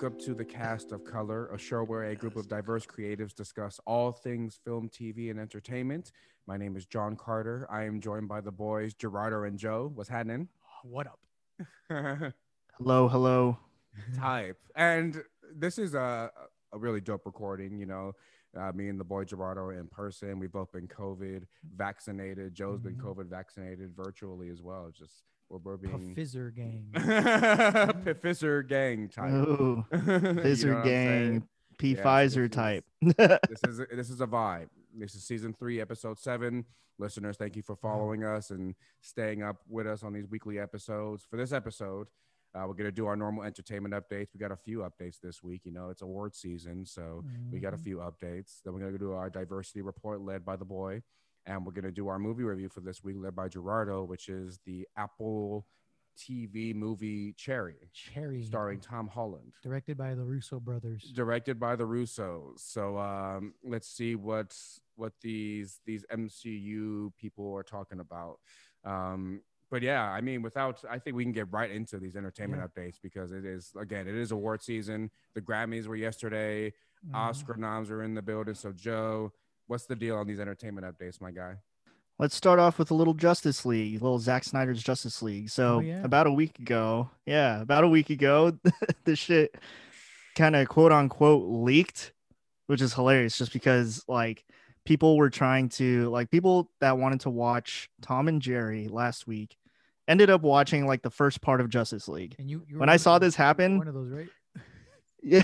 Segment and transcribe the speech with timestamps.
[0.00, 3.78] Welcome to the cast of Color, a show where a group of diverse creatives discuss
[3.86, 6.12] all things film, TV, and entertainment.
[6.46, 7.66] My name is Jon Carter.
[7.70, 9.92] I am joined by the boys Gerardo and Joe.
[9.94, 10.48] What's happening?
[10.84, 11.20] What up?
[12.78, 13.58] Hello, hello.
[14.16, 14.56] Type.
[14.74, 15.22] And
[15.54, 16.30] this is a,
[16.72, 17.76] a really dope recording.
[17.76, 18.12] You know,
[18.58, 20.38] uh, me and the boy Gerardo are in person.
[20.38, 21.42] We've both been COVID
[21.76, 22.54] vaccinated.
[22.54, 23.02] Joe's been Mhm.
[23.04, 24.90] COVID vaccinated virtually as well.
[24.90, 26.86] Just we're, we're being Fizzer gang.
[26.94, 29.32] Pfizer gang type.
[29.32, 30.02] Ooh, You know
[30.42, 31.48] Fizzer gang.
[31.78, 32.50] P Yeah, Pfizer
[33.02, 33.40] this is- type.
[33.48, 34.68] this is this is a vibe.
[34.96, 36.64] This is season three, episode seven.
[36.98, 41.24] Listeners, thank you for following us and staying up with us on these weekly episodes.
[41.30, 42.08] For this episode,
[42.54, 44.28] uh, we're gonna do our normal entertainment updates.
[44.34, 45.62] We got a few updates this week.
[45.64, 47.84] You know, it's award season, so we got a Mhm.
[47.84, 48.60] few updates.
[48.62, 51.02] Then we're gonna do our diversity report led by the boy,
[51.46, 54.58] and we're gonna do our movie review for this week led by Gerardo, which is
[54.66, 55.66] the Apple
[56.18, 58.42] TV movie Cherry, Cherry.
[58.42, 61.02] starring Tom Holland Directed by the Russo brothers.
[61.14, 62.58] directed by the Russos.
[62.60, 64.54] So um, let's see what
[64.96, 68.38] what these these MCU people are talking about.
[68.84, 72.60] Um, but yeah, I mean, without I think we can get right into these entertainment
[72.62, 75.10] updates because it is again it is award season.
[75.34, 76.72] The Grammys were yesterday.
[77.08, 77.14] Mhm.
[77.14, 78.54] Oscar noms are in the building.
[78.54, 79.32] So Joe,
[79.70, 81.54] what's the deal on these entertainment updates, my guy?
[82.18, 85.48] Let's start off with a little Justice League, little Zack Snyder's Justice League.
[85.48, 86.02] So Oh, yeah.
[86.04, 88.58] about a week ago, yeah, about a week ago,
[89.04, 89.54] this shit
[90.36, 92.12] kind of quote unquote leaked,
[92.66, 94.44] which is hilarious just because like
[94.84, 99.56] people were trying to like people that wanted to watch Tom and Jerry last week
[100.08, 102.34] ended up watching like the first part of Justice League.
[102.38, 104.28] And you, you When I saw those- this happen- one of those, right?
[105.22, 105.42] Yeah.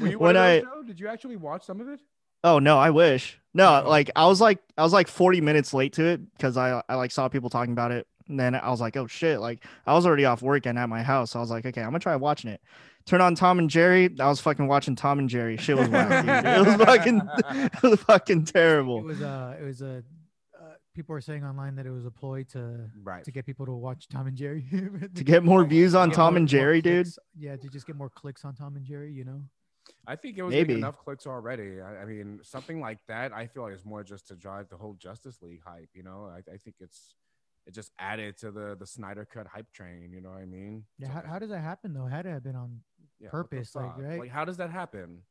[0.00, 0.82] Were you when I those, Joe?
[0.86, 2.00] Did you actually watch some of it?
[2.44, 3.38] Oh no, I wish.
[3.54, 6.82] No, like I was like I was like 40 minutes late to it because I
[6.88, 8.06] I like saw people talking about it.
[8.28, 10.88] And then I was like, oh shit, like I was already off work and at
[10.88, 11.30] my house.
[11.30, 12.60] So I was like, okay, I'm gonna try watching it.
[13.06, 14.10] Turn on Tom and Jerry.
[14.18, 15.56] I was fucking watching Tom and Jerry.
[15.56, 16.44] Shit was whack, dude.
[16.52, 17.20] It was fucking
[17.50, 19.00] it was fucking It terrible.
[19.02, 20.02] was uh it was a
[20.60, 23.22] uh, people were saying online that it was a ploy to Right.
[23.24, 24.64] to get people to watch Tom and Jerry
[25.14, 27.06] To get more views on Tom and more Jerry, dude.
[27.38, 29.42] Yeah, to just get more clicks on Tom and Jerry, you know.
[30.06, 30.74] I think it was Maybe.
[30.74, 31.80] enough clicks already.
[31.80, 34.76] I, I mean, something like that, I feel like it's more just to drive the
[34.76, 35.88] whole Justice League hype.
[35.94, 37.14] You know, I, I think it's
[37.66, 40.10] it just added to the the Snyder Cut hype train.
[40.12, 40.84] You know what I mean?
[40.98, 42.06] Yeah, So, how, how does that happen though?
[42.06, 42.80] Had to have been on
[43.20, 44.20] yeah, purpose, like, right?
[44.20, 45.22] Like, how does that happen?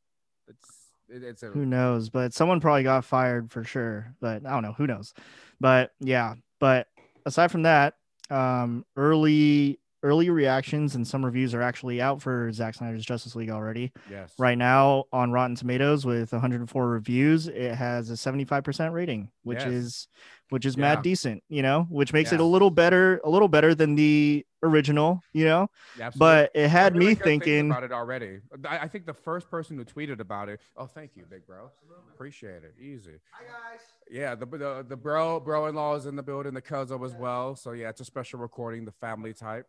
[0.48, 0.68] It's
[1.08, 2.10] it, it's a Who knows?
[2.10, 4.14] But someone probably got fired for sure.
[4.20, 4.72] But I don't know.
[4.72, 5.14] Who knows?
[5.60, 6.34] But yeah.
[6.60, 6.88] But
[7.24, 7.94] aside from that,
[8.30, 13.50] um, early early reactions and some reviews are actually out for Zack Snyder's Justice League
[13.50, 13.92] already.
[14.08, 14.32] yes.
[14.38, 19.68] Right now on Rotten Tomatoes with 104 reviews, it has a 75% rating, which Yes.
[19.72, 20.08] is
[20.50, 20.82] which is Yeah.
[20.82, 24.46] mad decent, you know, which makes it a little better, a little better than the
[24.62, 25.68] original, you know.
[25.98, 26.18] Yeah, absolutely.
[26.18, 28.38] But it had Really me good thinking, about it already.
[28.64, 30.60] I, I think the first person who tweeted about it.
[30.76, 31.72] Oh, thank you, big bro.
[32.14, 32.76] Appreciate it.
[32.80, 33.18] Easy.
[33.32, 33.80] Hi guys.
[34.08, 36.54] Yeah, the the, the bro bro in law is in the building.
[36.54, 37.56] The cousin as well.
[37.56, 38.84] So yeah, it's a special recording.
[38.84, 39.66] The family type.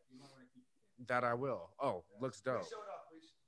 [1.08, 1.69] That I will.
[1.81, 2.66] Oh, looks dope.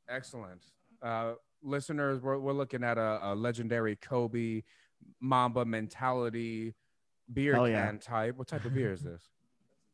[0.07, 0.61] Excellent.
[1.01, 1.33] Uh,
[1.63, 4.63] listeners, we're, we're looking at a, a legendary Kobe
[5.21, 6.75] Mamba mentality
[7.31, 7.99] beer Hell can yeah.
[8.01, 8.37] type.
[8.37, 9.21] What type of beer is this?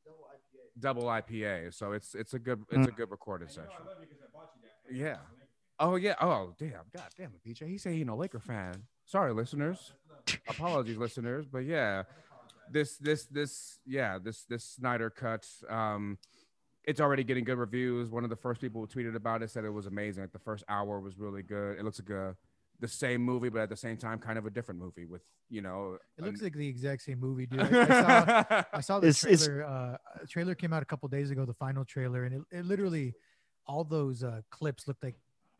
[0.79, 1.73] Double IPA.
[1.73, 3.69] So it's it's a good it's a good recording session.
[4.91, 5.17] Yeah.
[5.79, 6.15] Oh yeah.
[6.19, 6.83] Oh damn.
[6.93, 7.67] God damn it, PJ.
[7.67, 8.73] He said he no Laker fan.
[9.05, 9.93] Sorry, listeners.
[10.49, 11.45] Apologies, listeners.
[11.45, 12.03] But yeah,
[12.71, 15.47] this this this yeah this this Snyder cut.
[15.69, 16.17] Um,
[16.87, 18.09] it's already getting good reviews.
[18.09, 20.23] One of the first people who tweeted about it said it was amazing.
[20.23, 21.77] Like the first hour was really good.
[21.79, 22.35] It looks like a
[22.81, 25.61] the same movie, but at the same time, kind of a different movie with you
[25.61, 25.97] know.
[26.17, 27.61] It looks an- like the exact same movie, dude.
[27.61, 29.63] I, I saw I saw the It's- it's- trailer.
[29.65, 29.97] Uh,
[30.29, 33.13] trailer came out a couple days ago, the final trailer, and it, it literally
[33.65, 35.15] all those uh, clips looked like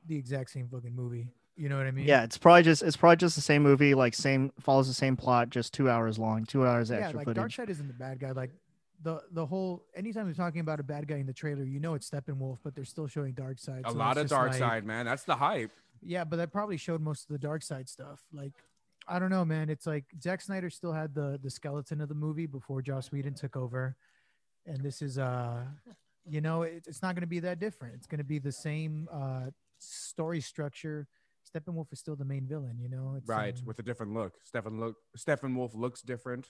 [0.07, 1.29] the exact same fucking movie.
[1.57, 2.05] You know what I mean?
[2.05, 5.15] yeah, it's probably just it's probably just the same movie, like same follows the same
[5.15, 6.97] plot, just two hours long, two hours yeah.
[6.97, 7.55] extra Like footage.
[7.57, 8.31] Darkseid isn't the bad guy.
[8.31, 8.51] Like
[9.05, 11.93] the the whole anytime they're talking about a bad guy in the trailer, you know
[11.93, 13.85] it's Steppenwolf, but they're still showing Darkseid.
[13.85, 15.05] a so lot of dark like- side, man.
[15.05, 15.71] That's the hype.
[16.01, 18.21] Yeah, but that probably showed most of the dark side stuff.
[18.33, 18.51] Like,
[19.07, 19.69] I don't know, man.
[19.69, 23.35] It's like Zack Snyder still had the the skeleton of the movie before Joss Whedon
[23.35, 23.95] took over,
[24.65, 25.63] and this is uh,
[26.27, 27.93] you know, it, it's not going to be that different.
[27.93, 31.07] It's going to be the same uh story structure.
[31.45, 33.13] Steppenwolf is still the main villain, you know.
[33.17, 36.49] It's, right um, with a different look stefan look Steppenwolf looks different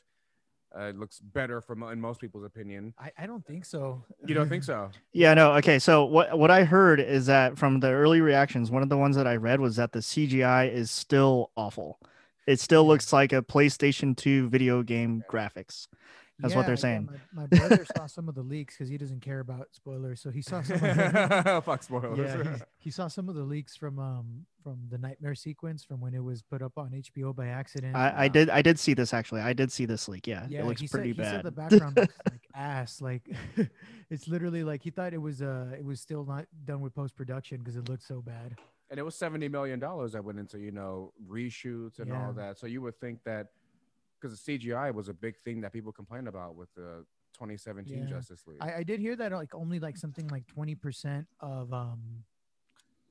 [0.77, 4.03] uh, it looks better from in most people's opinion I, I don't think so.
[4.25, 5.53] you don't think so Yeah, no.
[5.53, 8.97] Okay, so what what I heard is that from the early reactions, one of the
[8.97, 11.99] ones that I read was that the CGI is still awful.
[12.45, 15.87] It still looks like a PlayStation 2 video game graphics.
[16.39, 17.09] That's what they're yeah, saying.
[17.33, 20.19] my, my brother saw some of the leaks because he doesn't care about spoilers.
[20.21, 20.75] So he saw some.
[20.75, 22.17] Of the, Fuck spoilers.
[22.19, 26.01] yeah, he, he saw some of the leaks from um from the nightmare sequence from
[26.01, 27.95] when it was put up on HBO by accident.
[27.95, 29.41] I, I did I did see this actually.
[29.41, 30.27] I did see this leak.
[30.27, 31.69] Yeah, Yeah, it looks he pretty said, He said the bad.
[31.69, 32.99] background looks like ass.
[33.01, 33.29] Like
[34.09, 37.15] it's literally like he thought it was uh it was still not done with post
[37.15, 38.55] production because it looked so bad.
[38.89, 42.57] and it was 70 million dollars that went into you know reshoots and all that
[42.59, 43.47] so you would think that
[44.25, 48.05] because the cgi was a big thing that people complained about with the 2017 Yeah.
[48.05, 51.71] justice league I, I did hear that like only like something like twenty percent of
[51.73, 52.23] um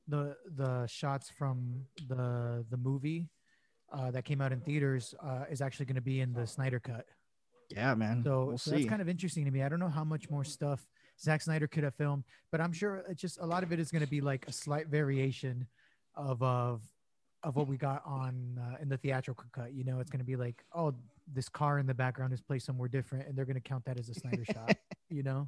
[0.07, 3.29] the the shots from the the movie
[3.93, 6.79] uh, that came out in theaters uh, is actually going to be in the Snyder
[6.79, 7.05] cut.
[7.69, 8.23] Yeah, man.
[8.23, 8.77] So, we'll so see.
[8.77, 9.61] that's kind of interesting to me.
[9.61, 10.85] I don't know how much more stuff
[11.19, 13.91] Zack Snyder could have filmed, but I'm sure it's just a lot of it is
[13.91, 15.67] going to be like a slight variation
[16.15, 16.81] of of
[17.45, 19.71] of what we got on uh, in the theatrical cut.
[19.71, 20.93] You know, it's going to be like, oh,
[21.31, 23.99] this car in the background is placed somewhere different, and they're going to count that
[23.99, 24.75] as a Snyder shot.
[25.09, 25.47] You know?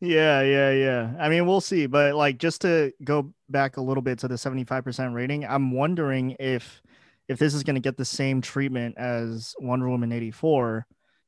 [0.00, 1.12] Yeah, yeah, yeah.
[1.20, 1.86] I mean, we'll see.
[1.86, 5.70] But like, just to go back a little bit to the seventy-five percent rating, I'm
[5.70, 6.82] wondering if
[7.28, 10.86] if this is going to get the same treatment as Wonder Woman eighty-four,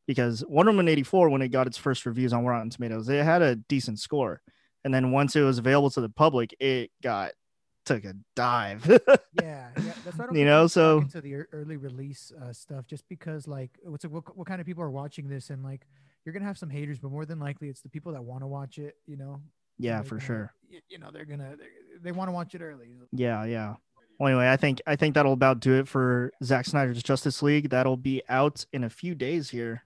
[0.09, 3.43] because Wonder Woman eighty-four, when it got its first reviews on Rotten Tomatoes, it had
[3.43, 4.41] a decent score,
[4.83, 7.33] and then once it was available to the public, it got
[7.85, 8.85] took a dive.
[8.87, 8.99] Yeah,
[9.77, 9.93] yeah.
[10.05, 13.47] That's why I don't You know, so- to the early release uh, stuff, just because
[13.49, 15.87] like what's what, what kind of people are watching this, and like
[16.25, 18.47] you're gonna have some haters, but more than likely it's the people that want to
[18.47, 18.97] watch it.
[19.07, 19.41] You know?
[19.79, 20.53] yeah, They're for gonna- sure.
[20.89, 21.67] You know, they're gonna they
[22.03, 22.89] they want to watch it early.
[23.13, 23.75] Yeah, yeah.
[24.19, 27.71] Well, anyway, I think I think that'll about do it for Zack Snyder's Justice League.
[27.71, 29.83] That'll be out in a few days here.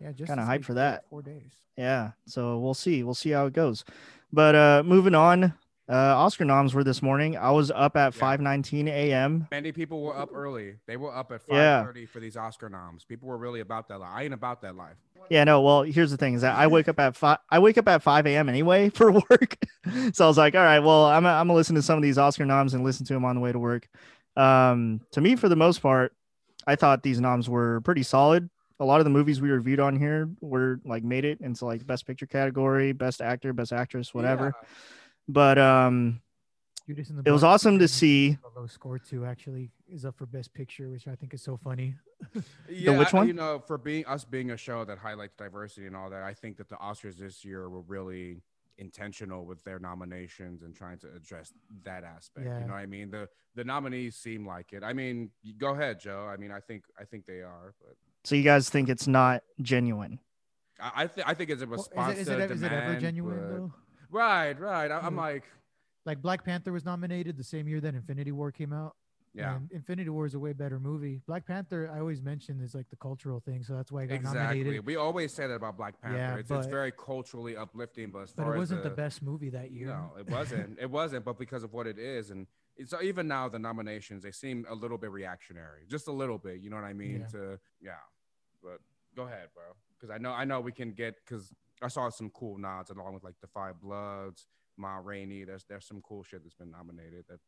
[0.00, 1.04] Yeah, just Kinda this hyped for that.
[1.10, 1.52] Four days.
[1.76, 3.02] Yeah, so we'll see.
[3.02, 3.84] We'll see how it goes.
[4.32, 5.54] But uh moving on,
[5.88, 7.36] uh Oscar noms were this morning.
[7.36, 8.36] I was up at Yeah.
[8.36, 9.46] 5:19 a.m.
[9.50, 11.82] many people were up early they were up at Yeah.
[11.84, 14.76] 5.30 for these oscar noms people were really about that life i ain't about that
[14.76, 14.96] life
[15.30, 15.62] Yeah, no.
[15.62, 17.38] Well, here's the thing: is that I wake up at five.
[17.50, 18.46] I wake up at 5 a.m.
[18.50, 19.56] anyway for work.
[20.12, 22.18] so I was like, all right, well, I'm I'm gonna listen to some of these
[22.18, 23.88] Oscar noms and listen to them on the way to work.
[24.36, 26.12] Um, to me, for the most part,
[26.66, 28.50] I thought these noms were pretty solid.
[28.80, 31.86] A lot of the movies we reviewed on here were like made it into like
[31.86, 34.52] best picture category, best actor, best actress, whatever.
[34.60, 34.68] Yeah.
[35.28, 36.20] But um,
[36.86, 38.36] Judas and the it was awesome to see.
[38.56, 39.24] a low score too.
[39.24, 41.94] Actually, is up for best picture, which I think is so funny.
[42.68, 43.26] Yeah, which I- one?
[43.28, 46.32] You know, for being us being a show that highlights diversity and all that, I
[46.34, 48.42] think that the Oscars this year were really
[48.78, 51.52] intentional with their nominations and trying to address
[51.84, 52.46] that aspect.
[52.46, 52.58] Yeah.
[52.60, 53.10] You know what I mean?
[53.10, 54.82] The the nominees seem like it.
[54.82, 56.26] I mean, go ahead, Joe.
[56.32, 57.94] I mean, I think I think they are, but
[58.24, 60.18] So you guys think it's not genuine?
[60.80, 62.62] I I, th- I think it's a Well, response is it, is, to it, is
[62.62, 63.72] it ever genuine but- though?
[64.14, 64.90] Right, right.
[64.90, 65.18] I, I'm hmm.
[65.18, 65.44] like,
[66.06, 68.94] Like Black Panther was nominated the same year that Infinity War came out.
[69.34, 69.56] yeah.
[69.56, 71.20] And Infinity War is a way better movie.
[71.26, 74.14] Black Panther, I always mention is like the cultural thing, so that's why I got
[74.14, 74.58] Exactly.
[74.60, 74.86] nominated.
[74.86, 76.16] We always say that about Black Panther.
[76.16, 79.50] Yeah, it's, it's very culturally uplifting, but as But it wasn't as the best movie
[79.50, 79.88] that year.
[79.88, 80.78] No, it wasn't.
[80.80, 81.24] it wasn't.
[81.24, 84.64] But because of what it is, and it's, so even now, the nominations they seem
[84.68, 86.60] a little bit reactionary, just a little bit.
[86.60, 87.20] You know what I mean?
[87.22, 87.40] Yeah.
[87.40, 87.92] To yeah.
[88.62, 88.78] But
[89.16, 89.64] go ahead, bro.
[89.98, 91.52] Because I know I know we can get because
[91.82, 95.44] I saw some cool nods along with like the Five Bloods, Ma Rainey.
[95.44, 97.38] There's there's some cool shit that's been nominated that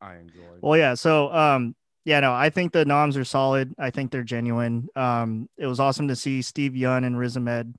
[0.00, 0.60] I enjoyed.
[0.62, 0.94] Well, yeah.
[0.94, 1.74] So, um,
[2.04, 3.74] yeah, no, I think the noms are solid.
[3.78, 4.88] I think they're genuine.
[4.96, 7.74] Um, it was awesome to see Steven Yeun and Riz Ahmed,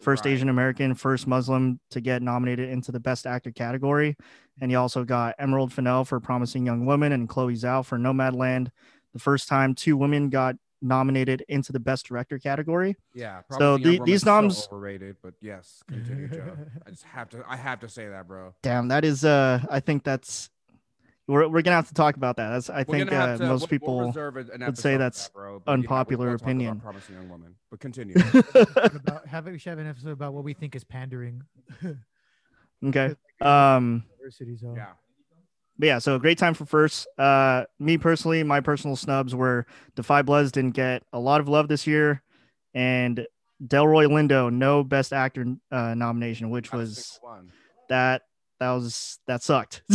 [0.00, 0.32] first Right.
[0.32, 4.16] Asian American, first Muslim to get nominated into the Best Actor category,
[4.60, 8.68] and you also got Emerald Fennell for Promising Young Woman and Chloe Zhao for Nomadland.
[9.12, 12.96] The first time two women got nominated into the Best Director category.
[13.14, 13.42] yeah.
[13.50, 16.56] so Promising Young the- these Woman's noms- overrated, but yes, continue, Joe.
[16.86, 18.54] I just have to I have to say that, bro.
[18.62, 19.24] Damn, that is.
[19.24, 20.50] Uh, I think that's.
[21.26, 22.48] We're, we're gonna have to talk about that.
[22.50, 22.70] That's.
[22.70, 23.66] I We're think uh, to- most we'll- we'll
[24.12, 24.12] people.
[24.66, 26.80] would say that's that, bro, but, yeah, we unpopular will talk opinion.
[26.80, 28.16] Promising young woman, but continue.
[28.54, 31.42] About have we should have an episode about what we think is pandering.
[32.84, 33.14] okay.
[33.40, 34.04] Um.
[34.18, 34.86] Diversity, so yeah.
[35.80, 37.08] But yeah, so a great time for first.
[37.16, 39.64] Uh, me personally, my personal snubs were
[39.96, 42.22] Da 5 Bloods didn't get a lot of love this year,
[42.74, 43.26] and
[43.66, 47.18] Delroy Lindo no Best Actor uh, nomination, which was
[47.88, 48.22] that
[48.58, 49.82] that was that sucked.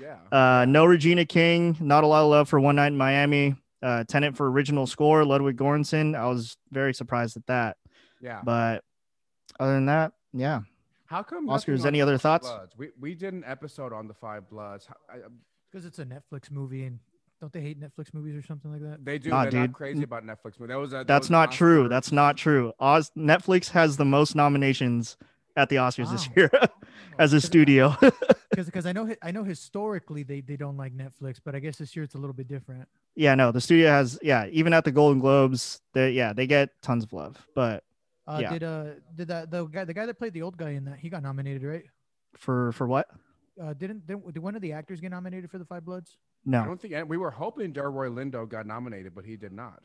[0.00, 0.16] Yeah.
[0.32, 3.54] uh, no Regina King, not a lot of love for One Night in Miami.
[3.80, 6.18] Uh, Tenet for original score, Ludwig Göransson.
[6.18, 7.76] I was very surprised at that,
[8.20, 8.40] yeah.
[8.44, 8.82] but
[9.58, 10.62] other than that, yeah.
[11.06, 12.48] How come Oscars, nothing any other thoughts?
[12.48, 12.72] Bloods?
[12.76, 14.88] We we did an episode on the Five Bloods.
[15.12, 17.00] Um, because it's a Netflix movie and
[17.40, 19.04] don't they hate Netflix movies or something like that?
[19.04, 19.30] they do.
[19.30, 19.60] Nah, They're dude.
[19.60, 20.52] not crazy about Netflix.
[20.58, 21.80] But that was a, that That's was not true.
[21.82, 22.72] Oscar- That's not true.
[22.78, 25.16] Oz Netflix has the most nominations
[25.56, 26.50] at the Oscars this year
[27.18, 27.96] as a studio.
[28.50, 31.76] because because I know I know historically they they don't like Netflix, but I guess
[31.76, 32.88] this year it's a little bit different.
[33.16, 36.70] Yeah, no, the studio has yeah, even at the Golden Globes, they yeah, they get
[36.82, 37.36] tons of love.
[37.54, 37.82] But
[38.26, 38.52] Uh, Yeah.
[38.52, 40.98] Did uh did that the guy the guy that played the old guy in that
[40.98, 41.84] he got nominated right?
[42.36, 43.08] for for what?
[43.60, 46.16] Uh, didn't, didn't did one of the actors get nominated for the Five Bloods?
[46.44, 49.80] No, I don't think we were hoping Delroy Lindo got nominated, but he did not.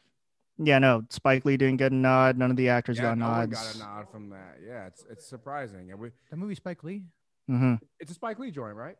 [0.58, 1.04] Yeah, no.
[1.10, 2.38] Spike Lee didn't get a nod.
[2.38, 3.54] None of the actors yeah, got no one nods.
[3.54, 4.58] got a nod from that.
[4.66, 7.04] Yeah, it's it's surprising, and we That movie Spike Lee.
[7.48, 8.98] hmm it's a Spike Lee joint, right?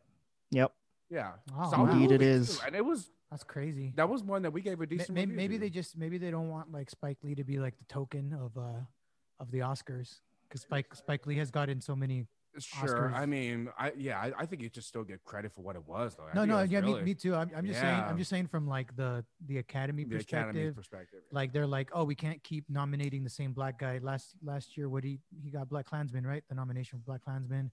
[0.52, 0.72] Yep.
[1.10, 1.90] Yeah, Oh, wow.
[1.90, 2.56] Indeed it movie, is.
[2.58, 3.92] too, and it was That's crazy.
[3.96, 5.10] that was one that we gave a decent.
[5.10, 7.76] may- review maybe they just maybe they don't want like Spike Lee to be like
[7.78, 8.78] the token of uh
[9.40, 12.26] of the Oscars because Spike Spike Lee has gotten so many.
[12.58, 13.12] Sure.
[13.14, 15.86] I mean, I yeah, I, I think you just still get credit for what it
[15.86, 16.24] was, though.
[16.24, 17.34] I No, no, yeah, really me, me too.
[17.34, 18.00] I'm, I'm just saying.
[18.00, 20.48] I'm just saying from like the the Academy the perspective.
[20.50, 21.20] Academy perspective.
[21.30, 24.00] like they're like, oh, we can't keep nominating the same black guy.
[24.02, 26.42] Last last year, what he he got BlacKkKlansman, right?
[26.48, 27.70] The nomination for BlacKkKlansman,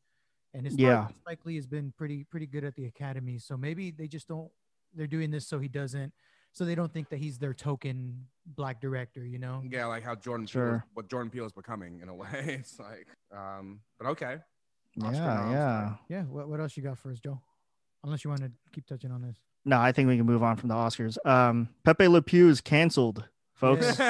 [0.54, 1.08] and his Yeah.
[1.22, 3.40] Spike Lee has been pretty pretty good at the Academy.
[3.40, 4.52] So maybe they just don't.
[4.94, 6.14] They're doing this so he doesn't.
[6.58, 9.24] So they don't think that he's their token black director.
[9.24, 9.62] You know?
[9.70, 10.78] Yeah, like how Jordan Sure.
[10.78, 12.58] is, what Jordan Peele is becoming in a way.
[12.60, 14.38] It's like, um, but okay.
[15.04, 15.94] Oscar Yeah, noms, yeah.
[16.10, 16.22] Yeah.
[16.24, 17.40] What what else you got for us, Joe?
[18.04, 19.38] Unless you want to keep touching on this.
[19.66, 21.24] No, I think we can move on from the Oscars.
[21.28, 23.24] Um, Pepe Le Pew is canceled,
[23.54, 23.96] folks.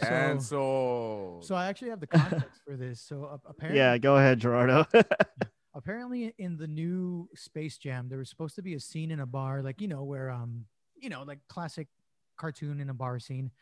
[0.00, 1.40] Cancel.
[1.42, 3.00] So I actually have the context for this.
[3.00, 4.86] So uh, apparently, yeah, go ahead, Gerardo.
[5.86, 9.26] apparently in the new Space Jam, there was supposed to be a scene in a
[9.26, 10.64] bar, like you know, where um,
[10.96, 11.86] you know, like classic
[12.36, 13.52] cartoon in a bar scene,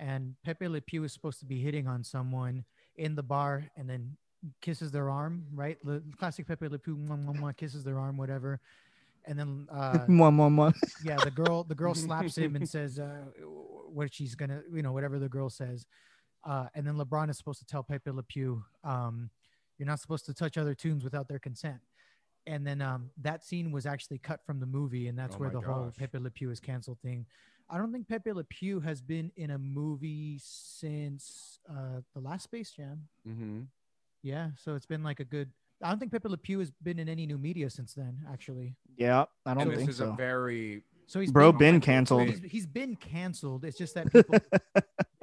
[0.00, 2.64] and Pepe Le Pew is supposed to be hitting on someone
[2.96, 4.16] in the bar, and then
[4.60, 5.78] kisses their arm, right?
[5.84, 8.58] The classic Pepe Le Pew mwah, mwah, mwah, kisses their arm, whatever,
[9.26, 10.74] and then uh, Mwah, mwah, mwah.
[11.04, 13.26] yeah, the girl the girl slaps him and says uh,
[13.92, 15.86] what she's gonna, you know, whatever the girl says,
[16.44, 19.30] uh, and then LeBron is supposed to tell Pepe Le Pew, um,
[19.80, 21.78] you're not supposed to touch other toons without their consent.
[22.46, 25.48] And then um, that scene was actually cut from the movie, and that's Oh where
[25.48, 25.90] my the whole.
[25.96, 27.24] Pepe Le Pew is canceled thing.
[27.70, 32.42] I don't think Pepe Le Pew has been in a movie since uh, the last
[32.44, 33.08] Space Jam.
[33.24, 33.60] hmm
[34.22, 35.50] Yeah, so it's been like a good.
[35.82, 38.76] I don't think Pepe Le Pew has been in any new media since then, actually.
[38.98, 40.10] Yeah, I don't And this think is so.
[40.10, 42.28] a very So he's Bro, been, been canceled.
[42.28, 43.64] he's, he's been canceled.
[43.64, 44.38] It's just that people,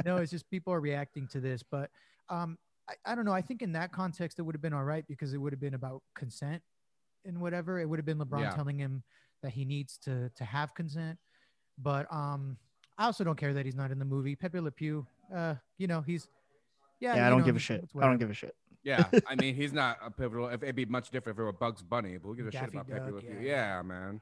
[0.04, 1.62] no, it's just people are reacting to this.
[1.64, 1.92] But
[2.30, 2.58] um,
[2.90, 3.34] I, I don't know.
[3.34, 5.60] I think in that context, it would have been all right because it would have
[5.60, 6.62] been about consent
[7.26, 7.80] and whatever.
[7.80, 8.50] It would have been LeBron Yeah.
[8.52, 9.04] telling him
[9.44, 11.18] that he needs to to have consent.
[11.78, 12.58] But um,
[12.98, 14.36] I also don't care that he's not in the movie.
[14.36, 16.28] Pepe Le Pew, uh, you know, he's
[17.00, 17.16] yeah.
[17.16, 17.88] Yeah, I don't know, give a shit.
[17.96, 18.56] I don't give a shit.
[18.84, 20.48] Yeah, I mean, he's not a pivotal.
[20.48, 22.62] If it'd be much different if it were Bugs Bunny, but who gives a shit
[22.62, 23.40] Daffy about Pepe Duck, Le Pew?
[23.42, 23.78] yeah.
[23.78, 24.22] Yeah, man.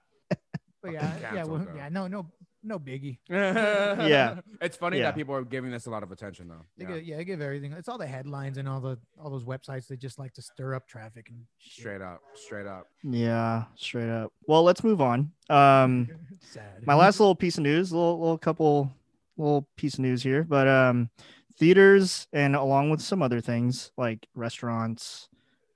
[0.81, 2.27] But yeah, yeah, well, yeah, no, no,
[2.65, 3.19] no biggie.
[3.29, 5.05] yeah, it's funny Yeah.
[5.05, 6.65] that people are giving this a lot of attention, though.
[6.77, 6.95] They Yeah.
[6.95, 7.71] give, yeah, they give everything.
[7.73, 9.87] It's all the headlines and all the all those websites.
[9.87, 11.81] They just like to stir up traffic and shit.
[11.81, 12.87] Straight up, straight up.
[13.03, 14.33] Yeah, straight up.
[14.47, 15.31] Well, let's move on.
[15.49, 16.09] Um,
[16.41, 16.85] Sad.
[16.85, 18.91] my last little piece of news, little little couple
[19.37, 21.09] little piece of news here, but um,
[21.57, 25.29] theaters and along with some other things like restaurants,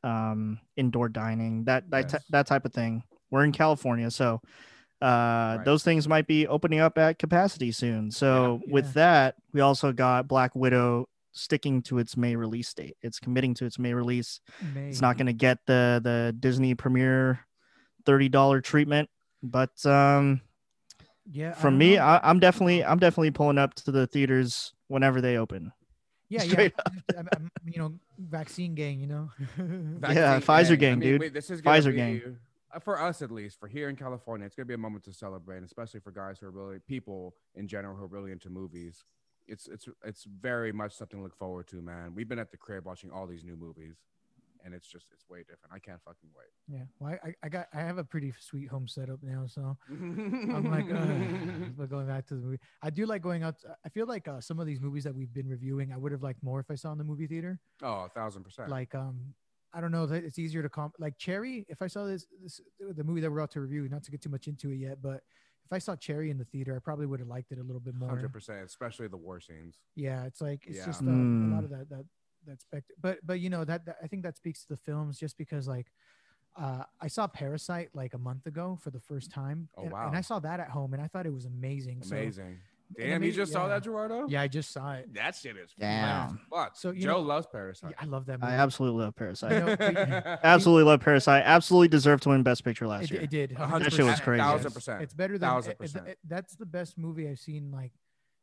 [0.03, 2.25] um, indoor dining, that that Yes.
[2.29, 3.03] that type of thing.
[3.31, 4.41] We're in California, so
[5.01, 5.05] uh,
[5.57, 5.61] Right.
[5.65, 8.11] those things might be opening up at capacity soon.
[8.11, 8.73] So Yeah.
[8.73, 8.91] with Yeah.
[8.93, 12.97] that, we also got Black Widow sticking to its May release date.
[13.01, 14.41] It's committing to its May release.
[14.75, 17.39] It's not going to get the the Disney Premiere
[18.05, 19.09] thirty dollar treatment,
[19.43, 20.41] but um,
[21.31, 21.51] Yeah.
[21.51, 22.03] I from don't me, know.
[22.03, 25.71] I, I'm definitely I'm definitely pulling up to the theaters whenever they open.
[26.29, 26.93] yeah, straight yeah.
[27.19, 28.99] I'm, I'm, you know, vaccine gang.
[28.99, 29.29] You know.
[29.57, 31.21] Yeah, Pfizer gang, I mean, dude.
[31.21, 32.37] wait, this is Pfizer be- gang.
[32.73, 35.13] Uh, For us, at least, for here in California, it's gonna be a moment to
[35.13, 39.03] celebrate, especially for guys who are really people in general who are really into movies.
[39.47, 42.13] It's it's it's very much something to look forward to, man.
[42.15, 43.95] We've been at the crib watching all these new movies,
[44.63, 45.73] and it's just it's way different.
[45.73, 46.49] I can't fucking wait.
[46.67, 46.83] yeah.
[46.99, 50.85] Well, I, I got I have a pretty sweet home setup now, so I'm like,
[50.91, 53.55] uh, but going back to the movie, I do like going out.
[53.83, 56.21] I feel like uh, some of these movies that we've been reviewing, I would have
[56.21, 57.59] liked more if I saw in the movie theater.
[57.81, 58.69] oh, a thousand percent.
[58.69, 59.33] Like, um,
[59.73, 60.95] I don't know, that it's easier to comp.
[60.99, 64.03] Like Cherry, if I saw this, this the movie that we're about to review, not
[64.03, 65.21] to get too much into it yet, but
[65.65, 67.79] if I saw Cherry in the theater, I probably would have liked it a little
[67.79, 68.09] bit more.
[68.09, 69.77] hundred percent, especially the war scenes.
[69.95, 70.85] Yeah, it's like it's Yeah.
[70.85, 71.51] just uh, a Mm.
[71.51, 72.05] lot of that that
[72.45, 72.91] that spect.
[72.99, 75.67] But but you know that, that I think that speaks to the films just because
[75.67, 75.91] like
[76.57, 79.69] uh, I saw Parasite like a month ago for the first time.
[79.77, 80.07] Oh, and, wow.
[80.07, 82.01] and I saw that at home and I thought it was amazing.
[82.01, 82.45] So, Amazing.
[82.45, 82.57] and
[82.97, 84.25] Damn, I you mean, just saw that, Gerardo?
[84.27, 85.13] yeah, I just saw it.
[85.13, 86.39] That shit is Damn.
[86.49, 86.75] Fuck.
[86.75, 87.91] So, you Joe know- loves Parasite.
[87.91, 88.51] Yeah, I love that movie.
[88.51, 89.51] I absolutely love Parasite.
[89.51, 91.43] know, absolutely love Parasite.
[91.45, 93.21] Absolutely deserved to win Best Picture last it, year.
[93.21, 93.51] it did.
[93.53, 94.41] A hundred That shit was percent, crazy.
[94.41, 94.73] Thousand Yes.
[94.73, 95.01] percent.
[95.03, 97.91] It's better than Thousand it- it- it- that's the best movie I've seen like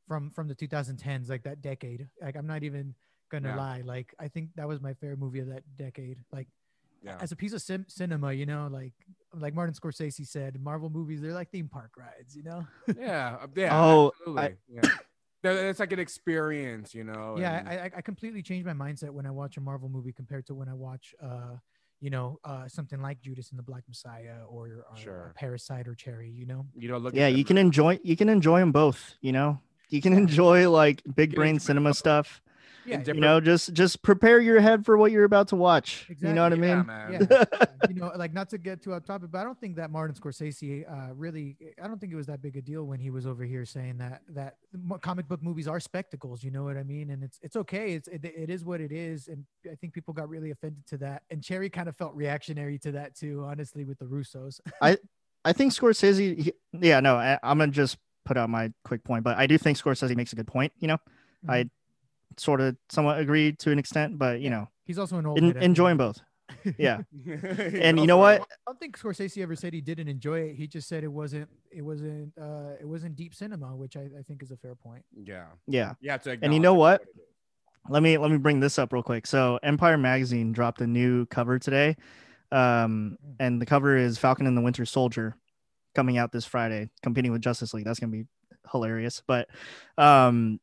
[0.07, 2.09] from from the 2010s, like that decade.
[2.23, 2.95] Like I'm not even
[3.31, 3.57] gonna Yeah.
[3.57, 3.81] lie.
[3.85, 6.19] Like I think that was my favorite movie of that decade.
[6.31, 6.47] Like
[7.03, 7.17] Yeah.
[7.21, 8.95] as a piece of cin- cinema, you know, like
[9.39, 12.67] like Martin Scorsese said, Marvel movies they're like theme park rides, you know.
[12.99, 13.37] Yeah.
[13.43, 13.79] uh, Yeah.
[13.85, 14.57] Oh, absolutely.
[14.69, 14.81] yeah.
[15.45, 17.37] It's like an experience, you know.
[17.39, 20.13] yeah, and- I, I I completely changed my mindset when I watch a Marvel movie
[20.13, 21.57] compared to when I watch uh
[22.01, 25.33] you know uh something like Judas and the Black Messiah or, or Sure.
[25.37, 26.67] Parasite or Cherry, you know.
[26.75, 27.15] you know, look.
[27.15, 29.15] yeah, you can enjoy you can enjoy them both.
[29.21, 31.97] You know, you can enjoy like big brain enjoy cinema both.
[32.05, 32.43] stuff.
[32.87, 36.07] Yeah, You know, just just prepare your head for what you're about to watch.
[36.21, 36.87] You know what I Exactly, Yeah, mean?
[36.87, 37.29] man.
[37.51, 39.91] yeah you know like not to get too off topic but i don't think that
[39.93, 43.11] martin scorsese uh really i don't think it was that big a deal when he
[43.11, 44.57] was over here saying that that
[45.03, 48.09] comic book movies are spectacles you know what i mean and it's it's okay it's
[48.09, 51.23] it, it is what it is and i think people got really offended to that
[51.31, 54.99] and cherry kind of felt reactionary to that too honestly with the russos I
[55.45, 56.37] I think Scorsese.
[56.43, 59.57] He, yeah, no, I, I'm gonna just put out my quick point, but I do
[59.59, 60.73] think Scorsese makes a good point.
[60.81, 60.99] You know,
[61.49, 61.71] I
[62.37, 65.45] sort of somewhat agreed to an extent, but you know, he's also an old en-
[65.45, 65.65] head, I think.
[65.65, 66.21] enjoying both.
[66.79, 68.43] Yeah, and and you know what?
[68.43, 70.55] I don't think Scorsese ever said he didn't enjoy it.
[70.57, 74.23] He just said it wasn't it wasn't uh it wasn't deep cinema, which I, I
[74.27, 75.05] think is a fair point.
[75.25, 75.47] Yeah.
[75.67, 75.95] Yeah.
[76.01, 76.19] Yeah.
[76.43, 77.03] And you know what?
[77.89, 79.27] let me let me bring this up real quick.
[79.27, 81.97] So Empire Magazine dropped a new cover today,
[82.53, 85.37] um, and the cover is Falcon and the Winter Soldier,
[85.95, 87.85] coming out this Friday, competing with Justice League.
[87.85, 88.25] That's gonna be
[88.73, 89.23] hilarious.
[89.27, 89.49] But,
[89.97, 90.61] um,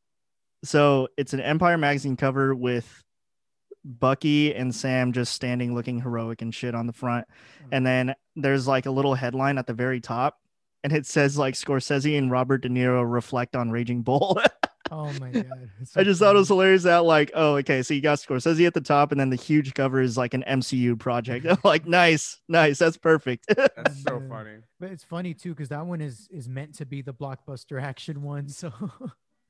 [0.64, 3.04] so it's an Empire Magazine cover with
[3.84, 7.28] Bucky and Sam just standing looking heroic and shit on the front,
[7.62, 7.70] mm.
[7.72, 10.40] and then there's like a little headline at the very top.
[10.86, 14.38] And it says like Scorsese and Robert De Niro reflect on Raging Bull.
[14.92, 15.70] Oh my god.
[15.82, 18.20] it's I so just thought it was hilarious that like, oh, okay, so you got
[18.20, 21.48] Scorsese at the top, and then the huge cover is like an MCU project.
[21.64, 23.46] Like, nice, nice, that's perfect.
[23.56, 24.58] That's so funny.
[24.80, 28.22] But it's funny too because that one is is meant to be the blockbuster action
[28.22, 28.50] one.
[28.50, 28.72] So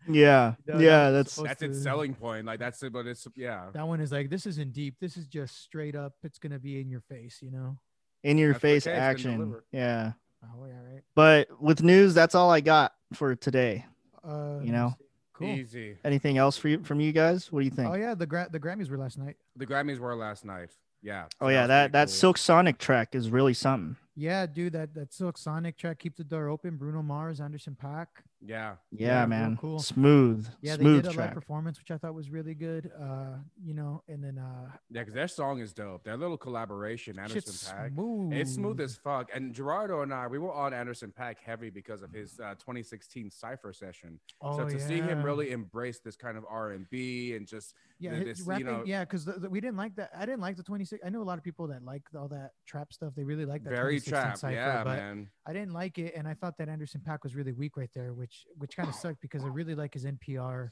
[0.10, 2.46] yeah, No, yeah, no, that's supposed That's its selling point.
[2.46, 3.68] Like that's it, but it's yeah.
[3.74, 4.96] that one is like this isn't deep.
[5.00, 6.14] This is just straight up.
[6.24, 7.78] It's gonna be in your face, you know.
[8.24, 9.56] in your That's face okay, action.
[9.72, 10.14] Yeah,
[10.44, 11.04] Oh yeah, right.
[11.16, 13.86] but with news, that's all I got for today.
[14.26, 14.96] Uh, let me know,
[15.34, 15.48] cool.
[15.48, 15.98] Easy.
[16.04, 17.52] Anything else for you from you guys?
[17.52, 17.90] What do you think?
[17.90, 19.36] Oh yeah, the gra- the Grammys were last night.
[19.56, 20.70] The Grammys were last night.
[21.02, 21.26] Yeah.
[21.42, 22.14] Oh yeah, that that cool.
[22.14, 23.98] Silk Sonic track is really something.
[24.16, 28.08] Yeah, dude, that that Silk Sonic track, "Keep the Door Open," Bruno Mars, Anderson Paak.
[28.46, 28.76] Yeah.
[28.92, 29.80] Yeah, Yeah, man, cool.
[29.80, 32.92] smooth, Yeah, they smooth did a live performance, which I thought was really good.
[33.00, 36.04] Uh, you know, and then uh, Yeah, because their song is dope.
[36.04, 37.94] Their little collaboration, Anderson shit's Paak.
[37.94, 38.34] smooth.
[38.34, 39.30] It's smooth as fuck.
[39.34, 43.32] And Gerardo and I, we were on Anderson Paak heavy because of his uh, 2016
[43.32, 44.20] Cypher session.
[44.42, 48.46] Oh, so to see him really embrace this kind of R&B and just yeah, his
[48.46, 50.12] this, you know- yeah, because we didn't like that.
[50.16, 51.02] I didn't like the 26.
[51.06, 53.14] I know a lot of people that like all that trap stuff.
[53.16, 53.70] They really like that.
[53.70, 54.38] very 2016 trap.
[54.38, 55.30] cypher, yeah, but man.
[55.46, 58.14] I didn't like it, and I thought that Anderson Paak was really weak right there,
[58.14, 60.70] which which kind of sucked because I really like his NPR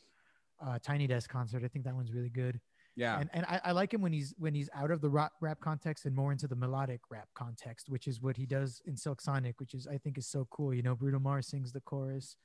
[0.65, 1.63] uh, Tiny Desk concert.
[1.63, 2.59] I think that one's really good.
[2.97, 3.19] Yeah.
[3.19, 5.59] and and I, I like him when he's when he's out of the rap, rap
[5.61, 9.21] context and more into the melodic rap context, which is what he does in Silk
[9.21, 10.73] Sonic, which is I think is so cool.
[10.73, 12.35] You know, Bruno Mars sings the chorus.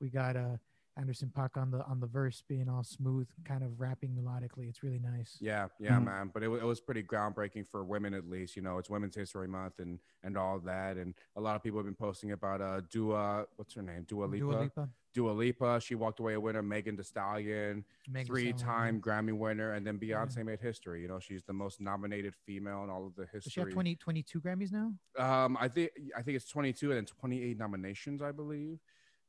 [0.00, 0.56] We got uh
[0.98, 4.68] Anderson Paak on the on the verse being all smooth, kind of rapping melodically.
[4.68, 5.36] It's really nice.
[5.40, 6.04] Yeah, yeah, Mhm.
[6.04, 6.30] man.
[6.32, 8.56] But it, it was pretty groundbreaking for women, at least.
[8.56, 10.96] You know, it's Women's History Month and and all that.
[10.96, 14.24] And a lot of people have been posting about uh Dua, what's her name, Dua
[14.24, 14.44] Lipa.
[14.46, 15.80] Dua Lipa, Dua Lipa.
[15.80, 16.62] She walked away a winner.
[16.62, 20.24] Megan Thee Stallion, Megan three-time Stallion, Grammy winner, and then Yeah.
[20.24, 21.02] Beyonce made history.
[21.02, 23.40] You know, she's the most nominated female in all of the history.
[23.40, 23.74] Does she have history.
[23.74, 24.94] 20, 22 Grammys now?
[25.18, 28.78] Um, I think I think it's 22 and then 28 nominations, I believe.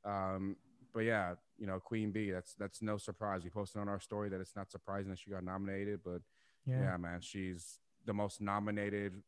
[0.05, 0.55] Um,
[0.93, 2.31] but yeah, you know, Queen Bee.
[2.31, 3.43] That's that's no surprise.
[3.43, 6.21] We posted on our story that it's not surprising that she got nominated, but
[6.65, 6.81] Yeah.
[6.81, 9.21] yeah, man, she's the most nominated,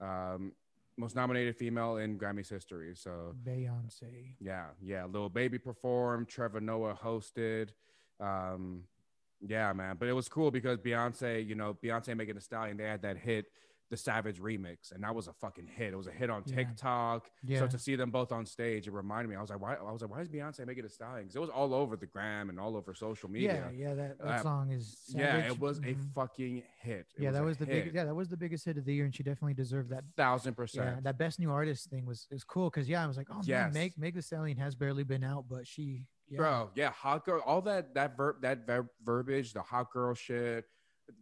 [0.00, 0.52] um,
[0.96, 2.94] most nominated female in Grammys history.
[2.94, 4.34] So Beyonce.
[4.40, 7.70] yeah, yeah, Lil Baby performed, Trevor Noah hosted.
[8.20, 8.84] Um,
[9.40, 12.84] yeah, man, but it was cool because Beyonce, you know, Beyonce Megan Thee Stallion, they
[12.84, 13.46] had that hit,
[13.90, 15.92] the Savage remix, and that was a fucking hit.
[15.92, 17.28] It was a hit on TikTok.
[17.42, 17.58] Yeah.
[17.58, 19.34] So to see them both on stage, it reminded me.
[19.36, 19.74] I was like, why?
[19.74, 21.22] I was like, why is Beyonce Megan Thee Stallion?
[21.24, 23.68] Because it was all over the gram and all over social media.
[23.74, 24.96] Yeah, yeah, that, that Uh, song is.
[25.08, 26.12] Yeah, it was a Mhm.
[26.14, 27.06] fucking hit.
[27.16, 27.74] It yeah, that was the hit.
[27.74, 27.94] biggest.
[27.96, 30.04] Yeah, that was the biggest hit of the year, and she definitely deserved that.
[30.16, 30.86] thousand percent.
[30.96, 33.40] Yeah, that best new artist thing was is cool because yeah, I was like, oh
[33.44, 33.72] Yes.
[33.74, 37.24] man, Meg Meg The Stallion has barely been out, but she, yeah, Bro, yeah, hot
[37.24, 40.64] girl, all that that verb that ver- verbiage, the hot girl shit,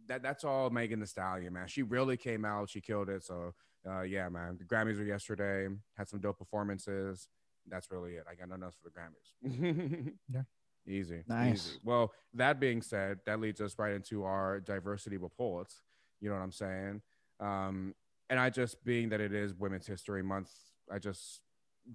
[0.07, 1.67] that that's all Megan the Stallion, man.
[1.67, 3.23] She really came out, she killed it.
[3.23, 3.53] So
[3.89, 4.57] uh, yeah, man.
[4.57, 7.27] The Grammys were yesterday, had some dope performances.
[7.67, 8.23] That's really it.
[8.29, 10.13] I got nothing else for the Grammys.
[10.33, 10.41] Yeah.
[10.87, 11.23] Easy.
[11.27, 11.67] Nice.
[11.67, 11.79] Easy.
[11.83, 15.81] Well, that being said, that leads us right into our diversity reports.
[16.19, 17.01] You know what I'm saying?
[17.39, 17.93] Um,
[18.29, 20.51] and I just being that it is Women's History Month,
[20.91, 21.41] I just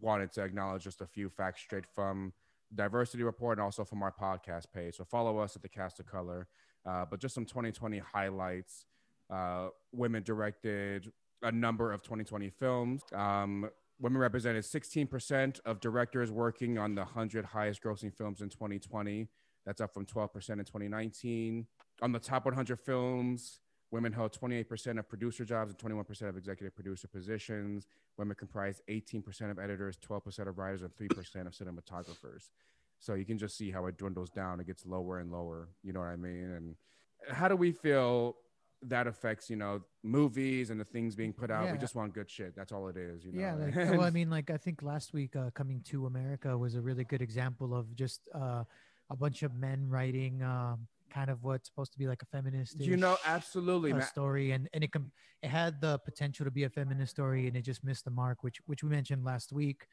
[0.01, 2.33] wanted to acknowledge just a few facts straight from
[2.75, 4.97] diversity report and also from our podcast page.
[4.97, 6.47] So follow us at the Cast of Color.
[6.87, 8.87] Uh, but just some 2020 highlights.
[9.31, 11.11] Uh, women directed
[11.43, 13.03] a number of 2020 films.
[13.15, 13.71] Um,
[14.01, 19.29] women represented 16% of directors working on the 100 highest grossing films in 2020.
[19.65, 21.67] That's up from 12% in 2019.
[22.03, 26.75] On the top 100 films, women held 28% of producer jobs and 21% of executive
[26.75, 27.87] producer positions.
[28.19, 32.51] Women comprised 18% of editors, 12% of writers, and 3% of cinematographers.
[33.05, 34.61] So you can just see how it dwindles down.
[34.61, 35.69] It gets lower and lower.
[35.83, 36.51] You know what I mean?
[36.53, 36.75] And
[37.31, 38.37] how do we feel
[38.81, 41.67] that affects, you know, movies and the things being put out?
[41.67, 41.73] Yeah.
[41.73, 42.57] We just want good shit.
[42.57, 43.23] That's all it is.
[43.23, 43.41] You know?
[43.41, 46.77] Yeah, like, well, I mean, like I think last week, uh, "Coming to America" was
[46.77, 48.65] a really good example of just uh,
[49.11, 52.81] a bunch of men writing um, kind of what's supposed to be like a feminist.
[52.81, 54.01] you know, absolutely, man.
[54.01, 55.13] story, and and it com-
[55.43, 58.43] it had the potential to be a feminist story, and it just missed the mark,
[58.43, 59.89] which which we mentioned last week.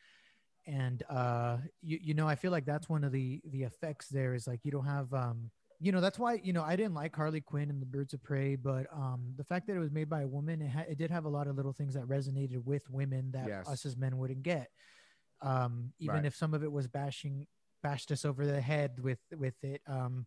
[0.67, 4.34] And uh, you you know, I feel like that's one of the the effects there
[4.34, 7.15] is like you don't have um, you know, that's why you know I didn't like
[7.15, 10.10] Harley Quinn and the Birds of Prey, but um, the fact that it was made
[10.10, 12.63] by a woman, it, ha- it did have a lot of little things that resonated
[12.63, 13.67] with women that Yes.
[13.67, 14.69] us as men wouldn't get.
[15.41, 16.26] Um, even Right.
[16.26, 17.47] if some of it was bashing
[17.84, 20.26] bashed us over the head with with it um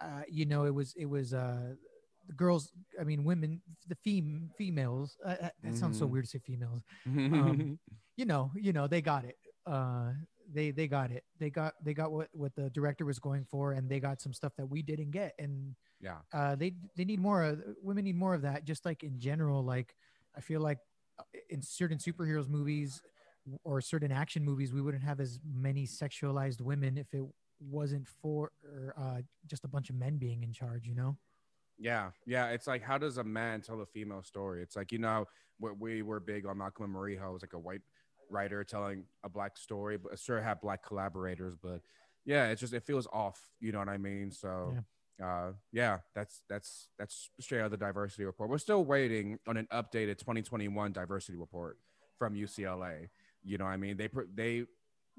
[0.00, 1.74] uh you know it was it was uh
[2.26, 6.08] the girls i mean women the fem- females uh, uh, that sounds so Mhm.
[6.08, 6.82] weird to say females
[7.32, 7.78] um,
[8.16, 10.10] you know you know they got it uh
[10.52, 13.72] they they got it they got they got what what the director was going for
[13.72, 16.18] and they got some stuff that we didn't get and yeah.
[16.32, 19.64] uh they they need more of women need more of that just like in general
[19.64, 19.94] like
[20.36, 20.78] i feel like
[21.18, 23.00] uh, in certain superheroes movies
[23.62, 27.24] or certain action movies we wouldn't have as many sexualized women if it
[27.60, 28.52] wasn't for
[28.98, 31.16] uh just a bunch of men being in charge you know
[31.78, 32.50] Yeah, yeah.
[32.50, 34.62] It's like, how does a man tell a female story?
[34.62, 35.26] It's like, you know,
[35.58, 37.82] we, we were big on Malcolm and Marie, how it was like a white
[38.30, 41.80] writer telling a black story, but sure have black collaborators, but
[42.24, 43.40] yeah, it's just it feels off.
[43.60, 44.30] You know what I mean?
[44.30, 44.72] So.
[45.22, 48.50] Uh, yeah, that's that's that's straight out of the diversity report.
[48.50, 51.78] We're still waiting on an updated 2021 diversity report
[52.18, 53.10] from UCLA.
[53.44, 54.64] You know, what I mean, they they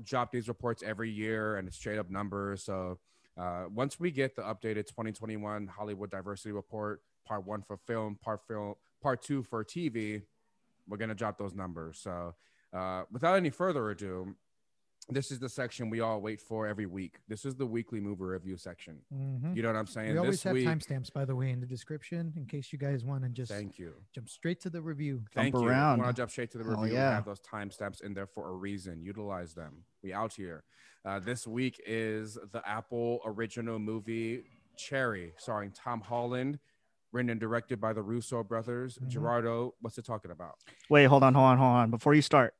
[0.03, 2.63] drop these reports every year, and it's straight up numbers.
[2.63, 2.99] So
[3.37, 8.41] uh, once we get the updated 2021 Hollywood diversity report, part one for film, part
[8.47, 10.23] film, part two for TV,
[10.87, 11.99] we're gonna drop those numbers.
[11.99, 12.35] So
[12.75, 14.35] uh, without any further ado,
[15.07, 17.19] this is the section we all wait for every week.
[17.27, 18.97] This is the weekly movie review section.
[19.13, 19.55] Mhm.
[19.55, 20.13] You know what I'm saying?
[20.13, 22.79] we always this have week, timestamps by the way in the description in case you
[22.79, 23.93] guys want to just thank you.
[24.13, 25.69] jump straight to the review Thank Jump you.
[25.69, 25.99] around.
[25.99, 26.95] Want to jump straight to the Hell review?
[26.97, 27.09] yeah.
[27.11, 29.03] We have those timestamps in there for a reason.
[29.03, 29.85] Utilize them.
[30.01, 30.63] We out here.
[31.05, 34.43] Uh, this week is the Apple original movie
[34.75, 36.57] Cherry, starring Tom Holland,
[37.11, 38.97] written and directed by the Russo brothers.
[38.97, 39.07] Mhm.
[39.09, 40.55] Gerardo, what's it talking about?
[40.89, 41.91] Wait, hold on, hold on, hold on.
[41.91, 42.55] Before you start,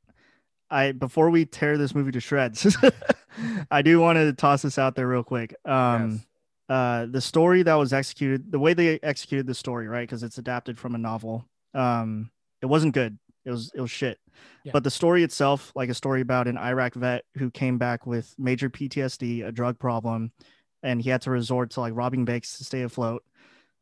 [0.70, 2.76] I before we tear this movie to shreds,
[3.72, 5.56] I do want to toss this out there real quick.
[5.66, 6.26] Um, Yes.
[6.70, 10.08] uh, the story that was executed, the way they executed the story, right?
[10.08, 11.46] Because it's adapted from a novel.
[11.74, 13.18] Um, it wasn't good.
[13.46, 14.18] It was it was shit.
[14.64, 14.72] Yeah.
[14.74, 18.34] But the story itself, like a story about an Iraq vet who came back with
[18.40, 20.32] major PTSD, a drug problem,
[20.82, 23.24] and he had to resort to like robbing banks to stay afloat.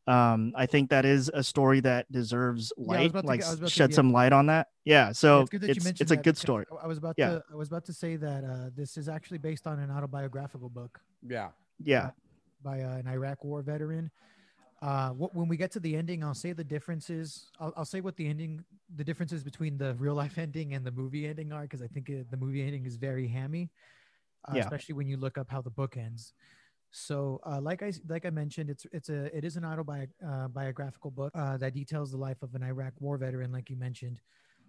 [0.06, 3.50] Um, I think that is a story that deserves light, about to like get- I
[3.50, 4.68] was about to shed get- some light on that.
[4.84, 6.66] Yeah, so it's good that you it's mentioned it's a that good story.
[6.82, 7.30] I was about Yeah.
[7.30, 10.68] to I was about to say that uh, this is actually based on an autobiographical
[10.68, 11.50] book Yeah.
[11.78, 12.10] Yeah,
[12.62, 14.10] by uh, an Iraq War veteran.
[14.82, 17.50] Uh, wh- when we get to the ending, I'll say the differences.
[17.58, 18.62] I'll, I'll say what the ending,
[18.94, 22.10] the differences between the real life ending and the movie ending are, because I think
[22.10, 23.70] it, the movie ending is very hammy,
[24.46, 24.62] uh, Yeah.
[24.64, 26.34] especially when you look up how the book ends.
[26.96, 31.32] So, uh, like I like I mentioned, it's it's a it is an autobiographical book
[31.34, 34.20] uh, that details the life of an Iraq War veteran, like you mentioned.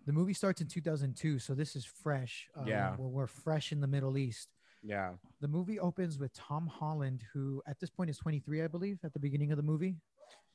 [0.08, 2.48] The movie starts in 2002, so this is fresh.
[2.58, 2.96] Uh, Yeah.
[2.98, 4.50] we're, we're fresh in the Middle East.
[4.82, 5.12] Yeah.
[5.40, 9.14] The movie opens with Tom Holland, who at this point is 23, I believe, at
[9.14, 9.96] the beginning of the movie.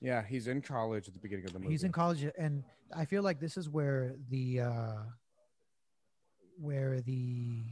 [0.00, 0.24] Yeah.
[0.26, 1.70] He's in college at the beginning of the movie.
[1.70, 2.64] He's in college, and
[2.96, 4.96] I feel like this is where the uh,
[6.59, 7.62] where the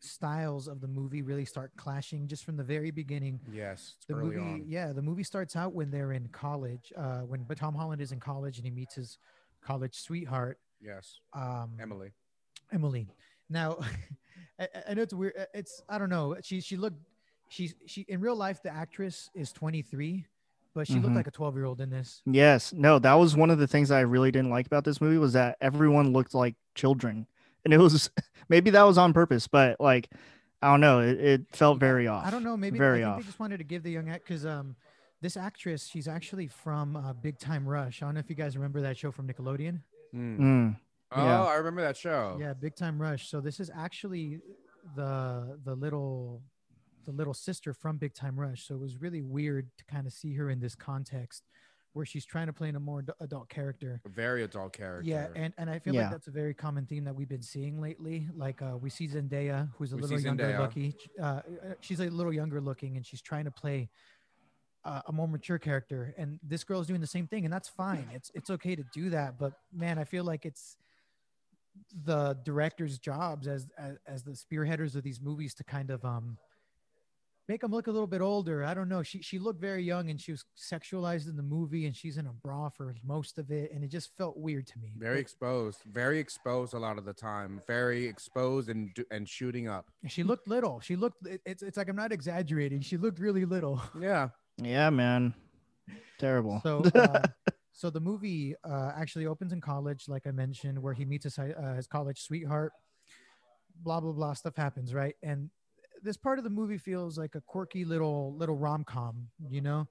[0.00, 3.40] styles of the movie really start clashing just from the very beginning.
[3.52, 3.94] Yes.
[3.96, 4.64] It's The early movie, on.
[4.66, 8.12] yeah, the movie starts out when they're in college, uh, when but Tom Holland is
[8.12, 9.18] in college and he meets his
[9.62, 11.20] college sweetheart, Yes.
[11.34, 12.12] um, Emily.
[12.72, 13.08] Emily.
[13.48, 13.78] Now,
[14.58, 15.34] I, I know it's weird.
[15.38, 16.36] uh, It's I don't know.
[16.42, 16.98] She she looked
[17.48, 20.24] she's she in real life the actress is 23,
[20.74, 21.16] but she looked Mhm.
[21.16, 22.22] like a 12 year old in this.
[22.26, 25.18] yes, no, that was one of the things I really didn't like about this movie
[25.18, 27.26] was that everyone looked like children,
[27.64, 28.10] and it was
[28.48, 30.10] maybe that was on purpose, but like
[30.62, 32.26] I don't know, it, it felt very off.
[32.26, 32.56] I don't know.
[32.56, 33.20] Maybe very I think off.
[33.20, 34.76] they just wanted to give the young act because um
[35.22, 38.02] this actress she's actually from uh, Big Time Rush.
[38.02, 39.80] I don't know if you guys remember that show from Nickelodeon.
[40.14, 40.38] Mm.
[40.38, 40.76] Mm,
[41.12, 41.44] Oh, Yeah.
[41.44, 42.36] I remember that show.
[42.40, 43.28] Yeah, Big Time Rush.
[43.28, 44.38] So this is actually
[44.96, 46.42] the the little
[47.06, 48.66] the little sister from Big Time Rush.
[48.66, 51.42] So it was really weird to kind of see her in this context.
[51.92, 54.00] Where she's trying to play in a more adult character.
[54.04, 55.08] A very adult character.
[55.08, 56.02] Yeah, and, and I feel Yeah.
[56.02, 58.28] like that's a very common theme that we've been seeing lately.
[58.34, 60.58] Like uh, we see Zendaya, who's a We little younger Zendaya.
[60.58, 60.94] looking.
[61.20, 61.42] Uh, uh,
[61.80, 63.90] she's a little younger looking, and she's trying to play
[64.84, 66.14] uh, a more mature character.
[66.16, 68.08] And this girl's doing the same thing, and that's fine.
[68.14, 69.38] It's it's okay to do that.
[69.38, 70.76] But man, I feel like it's
[72.04, 76.36] the director's jobs as as, as the spearheaders of these movies to kind of um
[77.50, 78.62] make them look a little bit older.
[78.64, 79.02] I don't know.
[79.02, 82.28] She she looked very young and she was sexualized in the movie and she's in
[82.28, 84.92] a bra for most of it and it just felt weird to me.
[84.96, 85.80] Very exposed.
[85.84, 87.60] Very exposed a lot of the time.
[87.66, 89.90] Very exposed and and shooting up.
[90.06, 90.78] She looked little.
[90.78, 92.82] She looked it's it's like I'm not exaggerating.
[92.82, 93.82] She looked really little.
[94.00, 94.28] Yeah.
[94.56, 95.34] Yeah, man.
[96.18, 96.60] Terrible.
[96.62, 97.22] So uh,
[97.72, 101.38] so the movie uh, actually opens in college like I mentioned where he meets his
[101.38, 102.72] uh, his college sweetheart.
[103.82, 105.16] Blah blah blah stuff happens, right?
[105.22, 105.50] And
[106.02, 109.88] this part of the movie feels like a quirky little little rom-com, you know?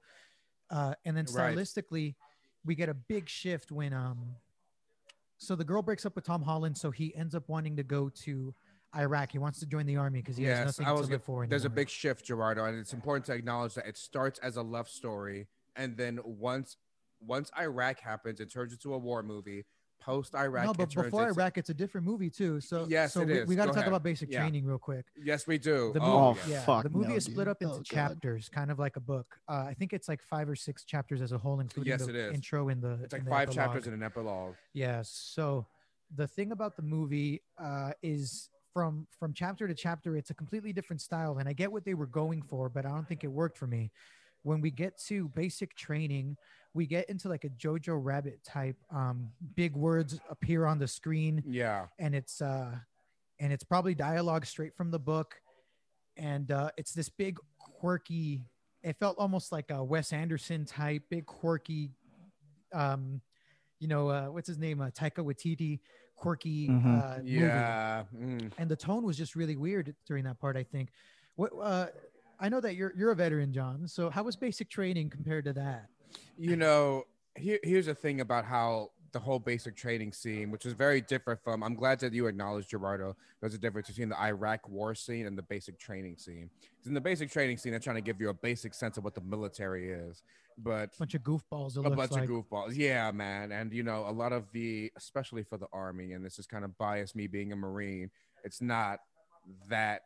[0.70, 1.56] Uh, and then Right.
[1.56, 2.14] stylistically
[2.64, 4.36] we get a big shift when um
[5.38, 8.10] so the girl breaks up with Tom Holland so he ends up wanting to go
[8.10, 8.54] to
[8.94, 9.32] Iraq.
[9.32, 11.46] He wants to join the army because he has nothing I was to live for
[11.46, 14.62] There's a big shift, Gerardo, and it's important to acknowledge that it starts as a
[14.62, 16.76] love story, and then once
[17.20, 19.64] once Iraq happens, it turns into a war movie.
[20.00, 22.60] Post Iraq, no, but turns before into- Iraq, it's a different movie too.
[22.60, 23.88] So Yes, so it we, we got to Go talk ahead.
[23.88, 24.40] about basic Yeah.
[24.40, 25.04] training real quick.
[25.16, 25.92] Yes, we do.
[25.92, 26.54] The oh, movie, Oh, yeah.
[26.54, 27.48] yeah, fuck the movie no, is split dude.
[27.48, 29.38] up into Oh, chapters, kind of like a book.
[29.48, 32.10] Uh, I think it's like five or six chapters as a whole, including Yes, the
[32.10, 32.34] it is.
[32.34, 32.98] intro and the.
[33.04, 33.54] It's like the five epilogue.
[33.66, 34.54] chapters in an epilogue.
[34.72, 35.02] Yeah.
[35.04, 35.66] So
[36.16, 40.72] the thing about the movie uh, is from from chapter to chapter, it's a completely
[40.72, 43.28] different style, and I get what they were going for, but I don't think it
[43.28, 43.90] worked for me.
[44.42, 46.36] When we get to basic training,
[46.74, 48.76] we get into like a Jojo Rabbit type.
[48.94, 51.86] Um, big words appear on the screen Yeah.
[51.98, 52.76] and it's uh
[53.38, 55.34] and it's probably dialogue straight from the book
[56.16, 58.42] and uh it's this big quirky
[58.82, 61.90] it felt almost like a wes anderson type big quirky
[62.74, 63.20] um
[63.78, 65.80] you know uh what's his name uh, taika waititi
[66.16, 66.84] quirky Mhm.
[66.86, 67.30] uh movie.
[67.30, 68.04] Yeah.
[68.14, 68.52] Mm.
[68.58, 70.90] and the tone was just really weird during that part i think
[71.36, 71.86] what uh
[72.40, 75.52] i know that you're you're a veteran jon so how was basic training compared to
[75.52, 75.88] that
[76.38, 77.04] You know,
[77.36, 81.40] here, here's the thing about how the whole basic training scene, which is very different
[81.42, 81.62] from.
[81.62, 83.16] I'm glad that you acknowledged Gerardo.
[83.40, 86.50] There's a difference between the Iraq war scene and the basic training scene.
[86.86, 89.14] in the basic training scene, they're trying to give you a basic sense of what
[89.14, 90.22] the military is,
[90.58, 92.76] but a bunch of goofballs it a bunch like of goofballs.
[92.76, 93.52] Yeah, man.
[93.52, 96.64] And you know, a lot of the, especially for the army, and this is kind
[96.64, 98.10] of biased me being a Marine.
[98.44, 99.00] It's not
[99.68, 100.02] that.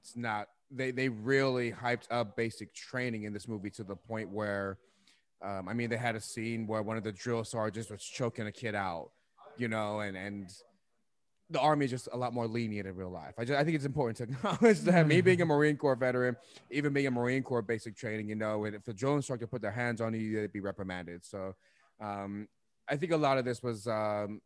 [0.00, 0.48] It's not.
[0.74, 4.78] They they really hyped up basic training in this movie to the point where,
[5.42, 8.46] um, I mean, they had a scene where one of the drill sergeants was choking
[8.46, 9.10] a kid out,
[9.56, 10.50] you know, and and.
[11.50, 13.34] The army is just a lot more lenient in real life.
[13.36, 16.34] I just, I think it's important to acknowledge that me being a Marine Corps veteran,
[16.70, 19.60] even being a Marine Corps basic training, you know, and if the drill instructor put
[19.60, 21.26] their hands on you, they'd be reprimanded.
[21.26, 21.54] So
[22.00, 22.48] um,
[22.88, 24.40] I think a lot of this was um,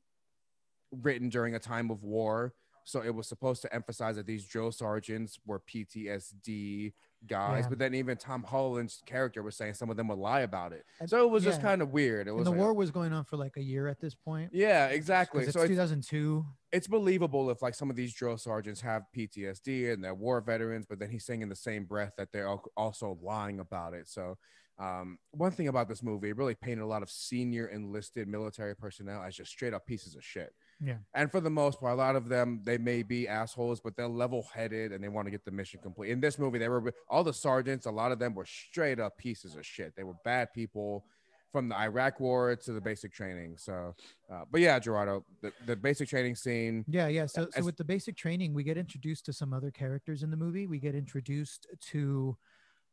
[0.91, 2.55] written during a time of war.
[2.87, 6.93] So it was supposed to emphasize that these drill sergeants were PTSD
[7.27, 7.69] guys, Yeah.
[7.69, 10.85] but then even Tom Holland's character was saying some of them would lie about it.
[11.07, 12.29] So it was just kind of weird.
[12.29, 14.51] It and the like- war was going on for like a year at this point
[14.53, 15.43] yeah, exactly.
[15.43, 19.93] it's So it's, 2002 it's believable if like some of these drill sergeants have PTSD
[19.93, 23.19] and they're war veterans, but then he's saying in the same breath that they're also
[23.21, 24.09] lying about it.
[24.09, 24.39] So
[24.79, 28.77] um, one thing about this movie, it really painted a lot of senior enlisted military
[28.77, 30.53] personnel as just straight up pieces of shit.
[30.85, 30.99] Yeah.
[31.15, 34.09] And for the most part, a lot of them they may be assholes, but they're
[34.09, 36.11] level headed and they want to get the mission complete.
[36.11, 37.87] In this movie, they were all the sergeants.
[37.87, 39.95] A lot of them were straight up pieces of shit.
[39.97, 41.05] They were bad people.
[41.53, 43.95] From the Iraq War to the basic training, so,
[44.31, 47.25] uh, but yeah, Gerardo, the, the basic training scene, Yeah, yeah.
[47.25, 50.37] So, so with the basic training, we get introduced to some other characters in the
[50.37, 50.67] movie.
[50.67, 52.37] We get introduced to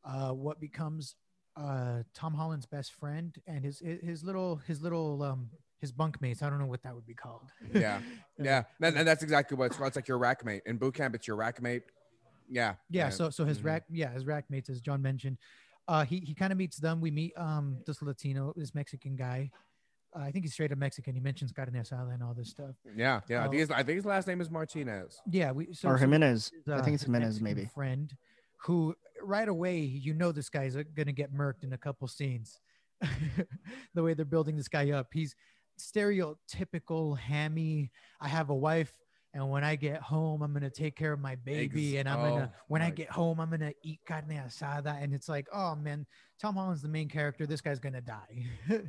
[0.06, 1.16] uh, what becomes
[1.58, 5.50] uh, Tom Holland's best friend and his his his little his little um
[5.84, 6.42] his bunkmates.
[6.42, 7.52] I don't know what that would be called.
[7.74, 8.00] Yeah,
[8.40, 11.14] yeah, and, and that's exactly what it's, it's like your rack mate in boot camp.
[11.14, 11.84] It's your rack mate.
[12.50, 13.10] Yeah, yeah.
[13.10, 13.66] So so his mhm.
[13.66, 15.38] rack yeah his rack mates as Jon mentioned.
[15.88, 17.02] Uh, he he kind of meets them.
[17.02, 19.52] We meet um this Latino this Mexican guy.
[20.16, 21.16] Uh, I think he's straight up Mexican.
[21.16, 22.76] He mentions carne asada and all this stuff.
[22.96, 23.44] yeah, yeah.
[23.44, 23.50] I Oh.
[23.50, 25.20] think his, I think his last name is Martinez.
[25.30, 26.52] Yeah, we so, or so Jimenez.
[26.54, 27.70] his, I uh, think it's Jimenez, Mexican maybe.
[27.74, 28.16] friend
[28.64, 32.60] who right away you know this guy's uh, gonna get murked in a couple scenes
[33.94, 35.36] the way they're building this guy up he's
[35.84, 37.92] stereotypical hammy
[38.22, 38.94] i have a wife
[39.34, 42.20] and when i get home i'm gonna take care of my baby Ex- and i'm
[42.20, 45.48] oh gonna when i my get home i'm gonna eat carne asada and it's like
[45.54, 46.06] oh man
[46.40, 48.46] tom holland's the main character this guy's gonna die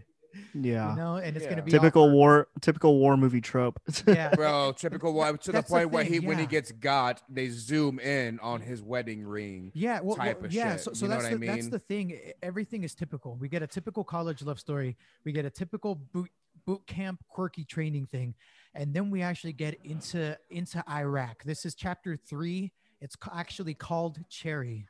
[0.53, 0.91] Yeah.
[0.91, 1.51] You know, and it's Yeah.
[1.51, 2.15] gonna be typical awkward.
[2.17, 3.81] war typical war movie trope.
[4.09, 4.35] Yeah.
[4.35, 7.23] Bro, typical one to the That's the point where thing, he when he gets got,
[7.29, 9.71] they zoom in on his wedding ring.
[9.75, 10.73] Yeah, well, type well, of yeah.
[10.73, 12.19] shit, So, so you know that's what I the, that's the thing.
[12.43, 13.37] Everything is typical.
[13.37, 14.97] We get a typical college love story.
[15.25, 16.31] We get a typical boot
[16.67, 18.35] boot camp quirky training thing,
[18.75, 21.45] and then we actually get into into Iraq.
[21.45, 22.73] This is chapter three.
[23.01, 24.87] It's actually called Cherry.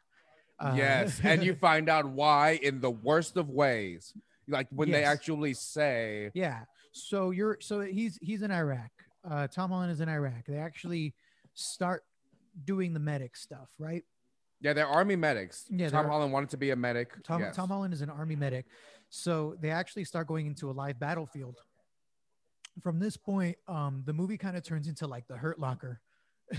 [0.59, 4.13] Uh, yes, and you find out why in the worst of ways.
[4.47, 6.61] Like when they actually say, Yeah.
[6.93, 8.91] So you're so he's he's in Iraq.
[9.29, 10.45] Uh, Tom Holland is in Iraq.
[10.47, 11.15] They actually
[11.55, 12.05] start
[12.65, 14.05] doing the medic stuff, right?
[14.65, 15.67] Yeah, they're army medics.
[15.69, 17.23] Yeah, Tom Holland wanted to be a medic.
[17.23, 17.55] Tom yes.
[17.55, 18.65] Tom Holland is an army medic.
[19.11, 21.59] So they actually start going into a live battlefield.
[22.83, 26.01] From this point, um, the movie kind of turns into like the Hurt Locker.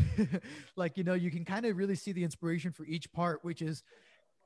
[0.75, 3.63] like you know, you can kind of really see the inspiration for each part, which
[3.63, 3.81] is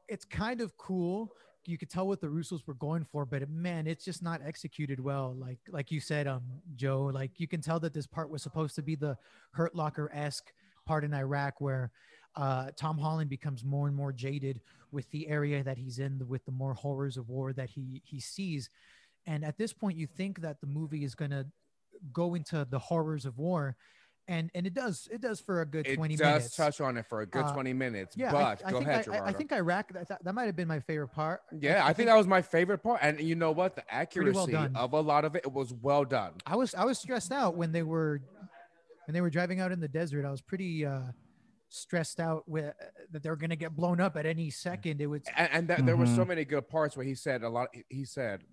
[0.08, 1.34] it's kind of cool.
[1.66, 5.02] You could tell what the Russos were going for, but man, it's just not executed
[5.02, 5.36] well.
[5.38, 6.44] Like like you said, um,
[6.78, 9.18] Joe, like you can tell that this part was supposed to be the
[9.52, 10.54] Hurt Locker esque
[10.86, 11.92] part in Iraq where
[12.36, 14.62] uh, Tom Holland becomes more and more jaded
[14.92, 18.20] with the area that he's in, with the more horrors of war that he he
[18.20, 18.70] sees.
[19.26, 21.46] And at this point, you think that the movie is going to
[22.14, 23.76] go into the horrors of war,
[24.28, 25.08] and and it does.
[25.12, 26.56] It does for a good It twenty does minutes.
[26.56, 28.16] touch on it for a good Uh, 20 minutes.
[28.16, 29.26] yeah, I- but I, go think ahead, I, I-.
[29.28, 31.42] I think Iraq that, that, that might have been my favorite part.
[31.60, 33.00] yeah, I, think, that was my favorite part.
[33.04, 33.76] And you know what?
[33.76, 34.76] The accuracy done.
[34.76, 36.34] of a lot of it, it was well done.
[36.46, 38.22] I was I was stressed out when they were
[39.06, 40.26] when they were driving out in the desert.
[40.26, 41.02] I was pretty uh,
[41.70, 42.74] stressed out with
[43.12, 45.00] that they're going to get blown up at any second.
[45.02, 46.30] It was and, and that, there were so Mhm.
[46.30, 48.44] many good parts where he said a lot he- he said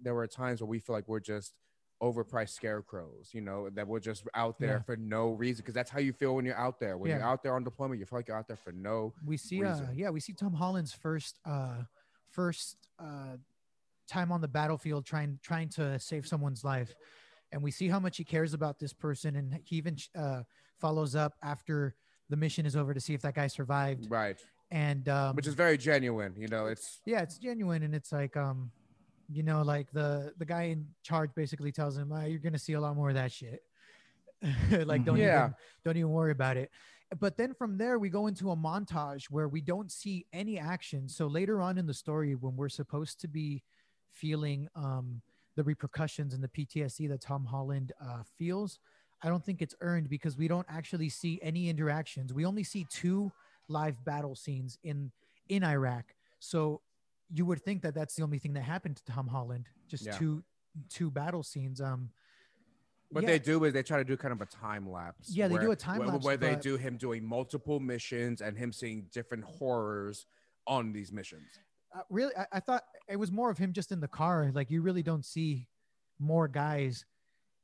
[0.00, 1.54] there were times where we feel like we're just
[2.02, 4.82] overpriced scarecrows you know that we're just out there Yeah.
[4.82, 7.44] for no reason because that's how you feel when you're out there when you're out
[7.44, 10.10] there on deployment you feel like you're out there for no we see uh yeah
[10.10, 11.82] we see tom holland's first uh
[12.30, 13.36] first uh
[14.08, 16.92] time on the battlefield trying trying to save someone's life
[17.52, 20.42] and we see how much he cares about this person and he even uh
[20.80, 21.94] follows up after
[22.32, 24.06] the mission is over to see if that guy survived.
[24.10, 24.40] Right.
[24.70, 28.34] And um which is very genuine you know it's yeah it's genuine and it's like
[28.38, 28.70] um
[29.28, 32.72] you know like the the guy in charge basically tells him "Ah, you're gonna see
[32.72, 33.60] a lot more of that shit.
[34.90, 35.42] Like don't Yeah.
[35.42, 36.70] even don't even worry about it.
[37.20, 41.06] But then from there we go into a montage where we don't see any action.
[41.08, 43.62] So later on in the story when we're supposed to be
[44.10, 45.20] feeling um
[45.56, 48.78] the repercussions and the ptsd that tom holland uh, feels
[49.22, 52.86] i don't think it's earned because we don't actually see any interactions we only see
[52.90, 53.30] two
[53.68, 55.10] live battle scenes in
[55.48, 56.80] in iraq so
[57.32, 60.18] you would think that that's the only thing that happened to tom holland just Yeah.
[60.18, 60.44] two
[60.88, 62.10] two battle scenes um
[63.10, 63.30] what yeah.
[63.30, 65.70] they do is they try to do kind of a time lapse Yeah, they do
[65.70, 69.44] a time where, lapse, where they do him doing multiple missions and him seeing different
[69.44, 70.24] horrors
[70.66, 71.60] on these missions
[71.94, 74.70] uh, really I, I thought it was more of him just in the car like
[74.70, 75.68] you really don't see
[76.18, 77.04] more guys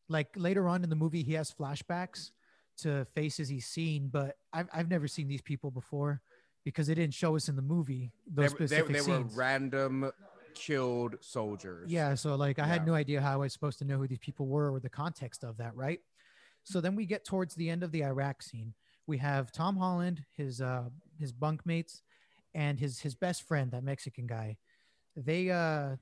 [0.09, 2.31] like later on in the movie he has flashbacks
[2.79, 6.21] to faces he's seen but i've, I've never seen these people before
[6.65, 9.37] because they didn't show us in the movie they, those they, specific they were scenes.
[9.37, 10.11] random
[10.55, 11.91] killed soldiers.
[11.91, 14.19] Yeah so like i had no idea how i was supposed to know who these
[14.19, 16.01] people were or the context of that right?
[16.65, 18.75] So then we get towards the end of the iraq scene.
[19.07, 22.03] We have tom holland his uh his bunkmates
[22.55, 24.57] and his his best friend that mexican guy.
[25.17, 25.97] They uh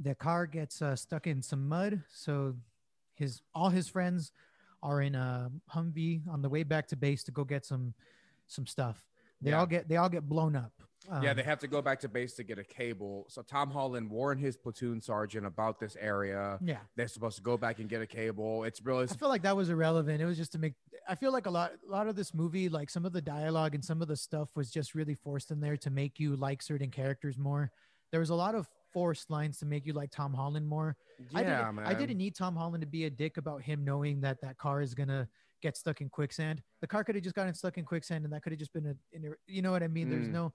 [0.00, 2.54] the car gets uh, stuck in some mud so
[3.18, 4.32] his all his friends
[4.82, 7.94] are in a humvee on the way back to base to go get some
[8.46, 9.04] some stuff
[9.42, 9.58] they Yeah.
[9.60, 10.72] all get they all get blown up
[11.22, 13.24] yeah, Um, they have to go back to base to get a cable.
[13.30, 16.58] So Tom Holland warned his platoon sergeant about this area.
[16.60, 18.64] yeah They're supposed to go back and get a cable.
[18.64, 20.20] It's really I feel like that was irrelevant.
[20.20, 20.74] It was just to make.
[21.08, 23.74] I feel like a lot, a lot of this movie, like some of the dialogue
[23.74, 26.60] and some of the stuff, was just really forced in there to make you like
[26.60, 27.70] certain characters more.
[28.10, 30.96] There was a lot of forced lines to make you like Tom Holland more.
[31.34, 31.86] I yeah, didn't, man.
[31.86, 34.80] I didn't need Tom Holland to be a dick about him knowing that that car
[34.82, 35.28] is gonna
[35.62, 36.62] get stuck in quicksand.
[36.80, 38.86] The car could have just gotten stuck in quicksand, and that could have just been
[38.86, 40.08] a, in you know what I mean?
[40.10, 40.32] There's Mm.
[40.32, 40.52] no.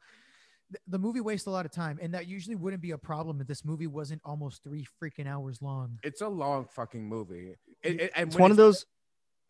[0.71, 3.41] the- The movie wastes a lot of time, and that usually wouldn't be a problem
[3.41, 5.99] if this movie wasn't almost three freaking hours long.
[6.03, 7.55] It's a long fucking movie.
[7.83, 8.85] It, it- and it's when one of those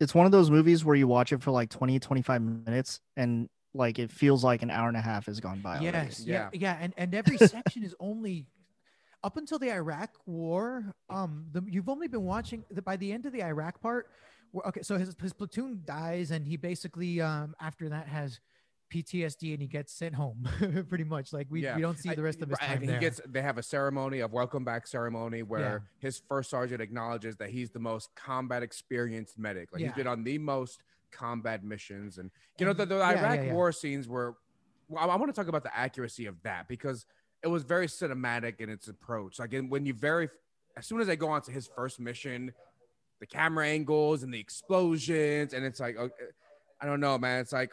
[0.00, 3.48] it's one of those movies where you watch it for like 20 25 minutes and
[3.74, 5.78] like it feels like an hour and a half has gone by.
[5.80, 6.58] Yes, yeah, Yeah.
[6.60, 8.46] yeah, and and every section is only
[9.24, 10.94] up until the Iraq War.
[11.10, 14.10] Um, the, you've only been watching the, by the end of the Iraq part.
[14.52, 18.38] Where, okay, so his his platoon dies, and he basically um after that has
[18.92, 20.46] PTSD, and he gets sent home.
[20.88, 21.74] pretty much, like we, Yeah.
[21.74, 22.96] we don't see the rest of his time and there.
[22.96, 27.34] he gets they have a ceremony of welcome back ceremony where his first sergeant acknowledges
[27.36, 29.88] that he's the most combat experienced medic like Yeah.
[29.88, 33.42] he's been on the most combat missions and you know the, the yeah, iraq yeah,
[33.44, 33.52] yeah.
[33.52, 34.34] war scenes were
[34.88, 37.06] well, i, want to talk about the accuracy of that because
[37.44, 40.28] it was very cinematic in its approach like when you very
[40.76, 42.52] as soon as they go on to his first mission,
[43.20, 45.96] the camera angles and the explosions, and it's like,
[46.80, 47.40] I don't know, man.
[47.40, 47.72] It's like,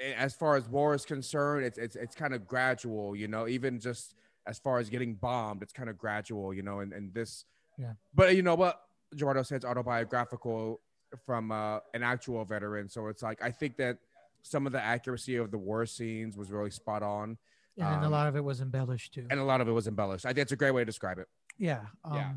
[0.00, 3.48] eh, as far as war is concerned, it's it's it's kind of gradual, you know.
[3.48, 4.14] Even just
[4.46, 6.80] as far as getting bombed, it's kind of gradual, you know.
[6.80, 7.44] And and this,
[7.78, 7.92] Yeah.
[8.14, 8.80] But you know what,
[9.14, 10.80] Gerardo says autobiographical
[11.26, 13.98] from uh, an actual veteran, so it's like I think that
[14.42, 17.36] some of the accuracy of the war scenes was really spot on,
[17.78, 19.26] and then a Um, lot of it was embellished too.
[19.30, 20.26] and a lot of it was embellished.
[20.26, 21.28] I think it's a great way to describe it.
[21.58, 21.86] Yeah.
[22.04, 22.32] Um, Yeah.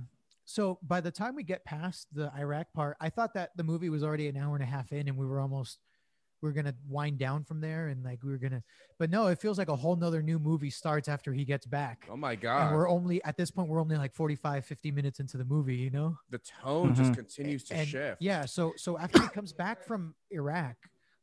[0.45, 3.89] So by the time we get past the Iraq part, I thought that the movie
[3.89, 5.79] was already an hour and a half in, and we were almost
[6.41, 8.63] we are gonna wind down from there, and like we were gonna.
[8.97, 12.07] But no, it feels like a whole nother new movie starts after he gets back.
[12.09, 15.19] Oh my And god, we're only at this point we're only like 45 50 minutes
[15.19, 17.15] into the movie you know the tone just Mhm.
[17.15, 18.21] continues to and shift.
[18.21, 20.75] yeah so so after he comes back from iraq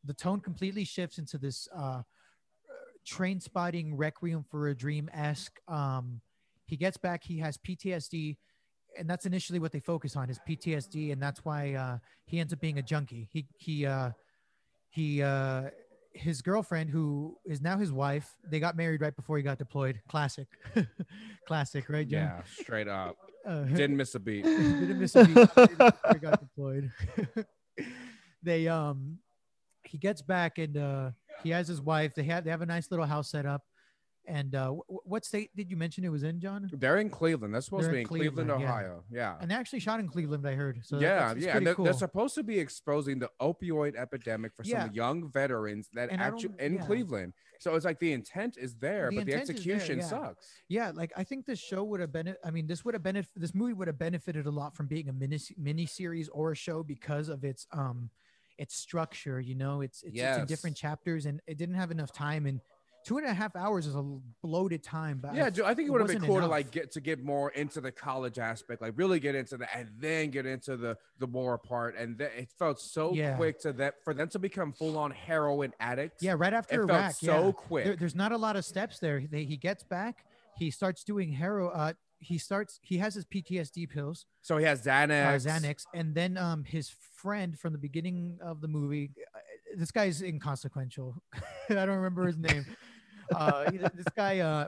[0.05, 2.03] the tone completely shifts into this uh
[3.07, 6.21] Trainspotting requiem for a dream esque um
[6.67, 8.37] he gets back he has ptsd
[8.99, 12.53] and that's initially what they focus on is ptsd and that's why uh he ends
[12.53, 14.11] up being a junkie he he uh
[14.91, 15.63] he uh
[16.13, 20.01] his girlfriend who is now his wife they got married right before he got deployed
[20.09, 20.47] classic
[21.47, 22.21] classic right Jon?
[22.21, 23.17] yeah, straight up.
[23.47, 24.45] uh, Didn't miss a beat.
[24.45, 26.21] didn't miss a beat.
[26.21, 26.91] Got deployed.
[28.43, 29.19] they um
[29.85, 31.11] he gets back and uh
[31.43, 32.15] he has his wife.
[32.15, 33.63] They have they have a nice little house set up.
[34.27, 36.69] And uh what state did you mention it was in, Jon?
[36.71, 37.55] They're in Cleveland.
[37.55, 38.63] They're supposed They're to be in Cleveland, Cleveland.
[38.71, 39.05] Ohio.
[39.11, 39.37] Yeah.
[39.41, 40.81] And they actually shot in Cleveland, I heard.
[40.85, 41.57] So yeah, that's, yeah.
[41.57, 41.87] And they're, cool.
[41.87, 44.85] they're supposed to be exposing the opioid epidemic for Yeah.
[44.85, 46.83] some young veterans that And actually in yeah.
[46.85, 47.33] Cleveland.
[47.59, 50.05] So it's like the intent is there, The but the there, execution yeah.
[50.05, 50.47] sucks.
[50.69, 52.35] yeah, like I think this show would have been.
[52.45, 53.27] I mean, this would have been.
[53.35, 56.55] This movie would have benefited a lot from being a mini mini series or a
[56.55, 58.11] show because of its um
[58.59, 59.41] its structure.
[59.41, 62.47] You know, it's it's, it's in different chapters, and it didn't have enough time.
[62.47, 62.61] And
[63.07, 64.03] two and a half hours is a
[64.43, 65.19] bloated time.
[65.23, 67.01] But I Yeah, dude, I think it would have been cool to like get to
[67.01, 70.77] get more into the college aspect, like really get into that, and then get into
[70.77, 71.97] the the war part.
[71.97, 73.37] And then it felt so Yeah.
[73.37, 76.23] quick to that for them to become full on heroin addicts.
[76.23, 77.13] Yeah, right after it felt Iraq.
[77.15, 77.53] so yeah.
[77.53, 77.85] quick.
[77.85, 79.21] There- there's not a lot of steps there.
[79.31, 80.25] They, he gets back.
[80.57, 81.73] He starts doing heroin.
[81.75, 82.79] Uh, he starts.
[82.83, 85.47] He has his PTSD pills, so he has uh, Xanax.
[85.47, 89.11] Xanax, and then um his friend from the beginning of the movie.
[89.35, 89.39] Uh,
[89.77, 91.15] this guy's inconsequential.
[91.71, 92.65] I don't remember his name.
[93.35, 94.39] Uh, he- this guy.
[94.39, 94.67] Uh,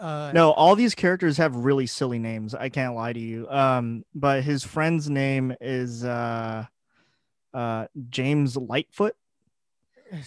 [0.00, 2.56] uh, no, all these characters have really silly names.
[2.56, 3.48] I can't lie to you.
[3.48, 6.64] Um, but his friend's name is uh,
[7.54, 9.14] uh, James Lightfoot,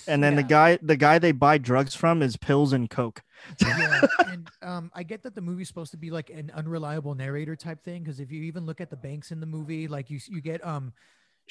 [0.07, 3.21] and then the guy, the guy they buy drugs from, is pills and coke.
[3.61, 7.55] yeah, and um, I get that the movie's supposed to be like an unreliable narrator
[7.55, 10.19] type thing because if you even look at the banks in the movie, like you
[10.29, 10.93] you get um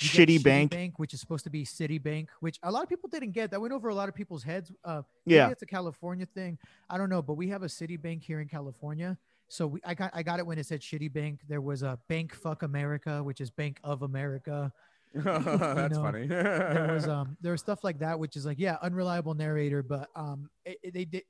[0.00, 0.70] you get Shitty bank.
[0.70, 3.50] bank, which is supposed to be Citibank, which a lot of people didn't get.
[3.50, 4.72] That went over a lot of people's heads.
[4.84, 5.50] Uh, maybe Yeah.
[5.50, 6.56] it's a California thing.
[6.88, 9.18] I don't know, but we have a Citibank here in California.
[9.48, 11.40] So we, I got I got it when it said Shitty Bank.
[11.46, 14.72] There was a Bank Fuck America, which is Bank of America.
[15.24, 16.26] That's know, funny.
[16.26, 20.08] There was um there was stuff like that, which is like yeah, unreliable narrator, but
[20.16, 21.24] um it, it- they did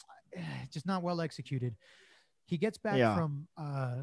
[0.70, 1.74] just not well executed.
[2.46, 3.14] He gets back Yeah.
[3.14, 4.02] from uh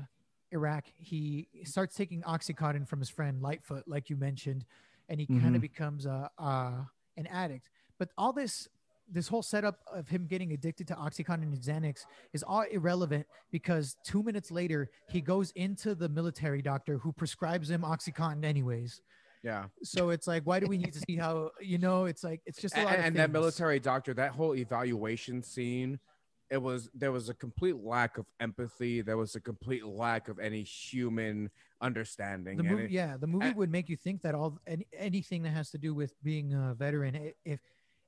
[0.52, 0.86] Iraq.
[0.96, 4.66] He starts taking oxycontin from his friend Lightfoot, like you mentioned,
[5.10, 5.56] and he kind Mhm.
[5.56, 6.84] of becomes a uh,
[7.18, 7.70] an addict.
[7.98, 8.68] But all this
[9.12, 13.98] this whole setup of him getting addicted to oxycontin and xanax is all irrelevant because
[14.06, 19.02] two minutes later he goes into the military doctor who prescribes him oxycontin anyways.
[19.44, 19.66] Yeah.
[19.84, 22.62] so it's like why do we need to see how you know it's like it's
[22.62, 26.00] just a and, lot of and that military doctor that whole evaluation scene
[26.50, 29.02] it was there was a complete lack of empathy.
[29.02, 31.50] There was a complete lack of any human
[31.82, 32.58] understanding.
[32.58, 35.42] The movie it- yeah the movie and- would make you think that all any, anything
[35.44, 37.60] that has to do with being a veteran if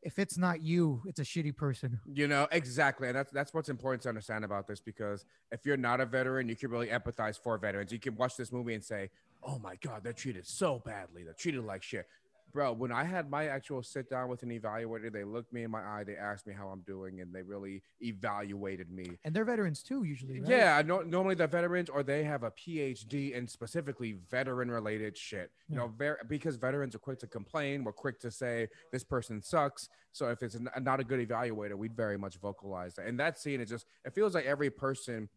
[0.06, 1.99] if it's not you it's a shitty person.
[2.14, 5.76] You know exactly and that's that's what's important to understand about this because if you're
[5.76, 7.91] not a veteran you can really empathize for veterans.
[7.91, 9.10] You can watch this movie and say
[9.43, 11.24] oh my god they're treated so badly.
[11.24, 12.08] They're treated like shit
[12.56, 15.70] bro when i had my actual sit down with an evaluator they looked me in
[15.70, 19.45] my eye they asked me how i'm doing and they really evaluated me and they're
[19.45, 20.49] veterans too usually right?
[20.49, 25.51] Yeah, no, normally they're veterans or they have a PhD in specifically veteran related shit.
[25.70, 29.41] You know, ver- because veterans are quick to complain, we're quick to say this person
[29.41, 29.89] sucks.
[30.12, 33.08] So if it's not a good evaluator, we'd very much vocalize that.
[33.08, 35.30] And that scene, it just it feels like every person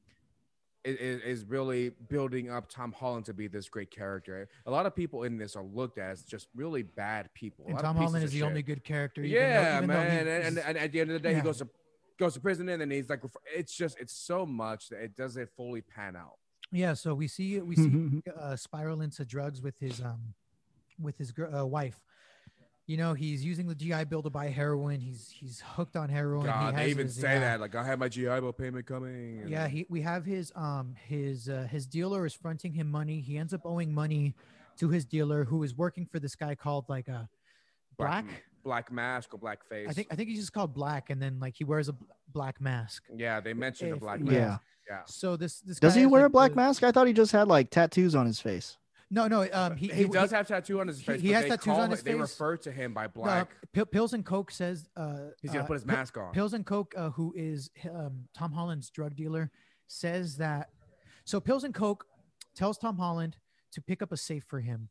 [0.97, 4.49] is, is really building up Tom Holland to be this great character.
[4.66, 7.64] A lot of people in this are looked at as just really bad people.
[7.68, 8.47] And tom holland is the shit.
[8.47, 10.26] only good character even Yeah, though he man.
[10.28, 11.36] And, and, and at the end of the day, Yeah.
[11.39, 11.68] he goes to
[12.18, 13.22] goes to prison, and then he's like,
[13.55, 16.36] it's just it's so much that it doesn't fully pan out.
[16.72, 20.34] yeah so we see we see uh, spiral into drugs with his um
[21.01, 22.01] with his uh, wife
[22.89, 24.99] you know, he's using the GI Bill to buy heroin.
[25.01, 26.47] He's he's hooked on heroin.
[26.47, 27.41] He God, they even his- say yeah.
[27.41, 27.61] that.
[27.61, 29.41] Like, I have my GI Bill payment coming.
[29.43, 33.20] and- Yeah, he, we have his um his uh, his dealer is fronting him money.
[33.20, 34.34] He ends up owing money
[34.78, 37.28] to his dealer, who is working for this guy called like a
[37.99, 38.24] black.
[38.64, 39.86] black mask or black face.
[39.89, 41.95] I think I think he's just called black, and then like he wears a
[42.32, 43.03] black mask.
[43.14, 44.24] Yeah, they mentioned the If- black yeah.
[44.24, 44.34] mask.
[44.34, 44.59] Yeah.
[44.91, 45.01] Yeah.
[45.05, 46.82] So this this Does guy he has, wear a black the- mask?
[46.82, 48.78] I thought he just had like tattoos on his face.
[49.11, 49.49] No, no.
[49.53, 51.21] Um, he, He, does have tattoo on his he- face.
[51.21, 53.51] he has tattoos on his it- They refer to him by black.
[53.91, 56.33] Pills and Coke says uh, He's gonna uh, put his mask on.
[56.33, 59.51] Pills and Coke, uh, who is um, Tom Holland's drug dealer,
[59.87, 60.69] says that.
[61.25, 62.05] So Pills and Coke
[62.55, 63.37] tells Tom Holland
[63.73, 64.89] to pick up a safe for him.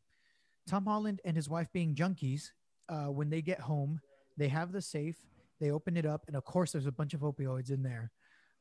[0.66, 2.50] Tom Holland and his wife, being junkies,
[2.88, 4.00] uh, when they get home,
[4.36, 5.16] they have the safe.
[5.60, 8.12] They open it up, and of course, there's a bunch of opioids in there.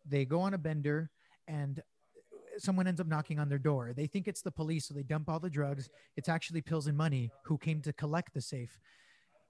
[0.06, 1.12] They go on a bender,
[1.48, 1.82] and
[2.60, 3.94] someone ends up knocking on their door.
[3.96, 5.90] They think it's the police, so they dump all the drugs.
[6.16, 8.80] It's actually Pills and Money who came to collect the safe.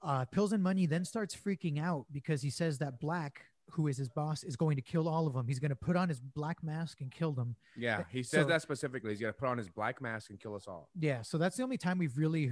[0.02, 3.42] Uh, Pills and Money then starts freaking out because he says that Black,
[3.72, 5.48] who is his boss, is going to kill all of them.
[5.48, 7.56] He's going to put on his black mask and kill them.
[7.76, 9.12] yeah, he says so- that specifically.
[9.12, 10.90] He's gonna put on his black mask and kill us all.
[11.00, 12.52] Yeah, so that's the only time we've really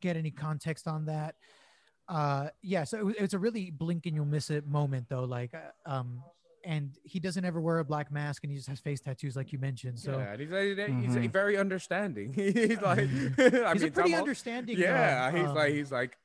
[0.00, 1.34] get any context on that.
[2.08, 5.24] Uh, yeah, so it, it's a really blink and you'll miss it moment though.
[5.24, 6.22] Like, uh, um,
[6.64, 9.52] and he doesn't ever wear a black mask and he just has face tattoos, like
[9.52, 9.98] you mentioned.
[9.98, 11.32] So yeah, and he's, he's Mhm.
[11.32, 12.32] very understanding.
[12.32, 14.78] he's like, he's mean, a pretty Tom Hol- understanding.
[14.78, 16.16] Yeah, um, he's um, like, he's like,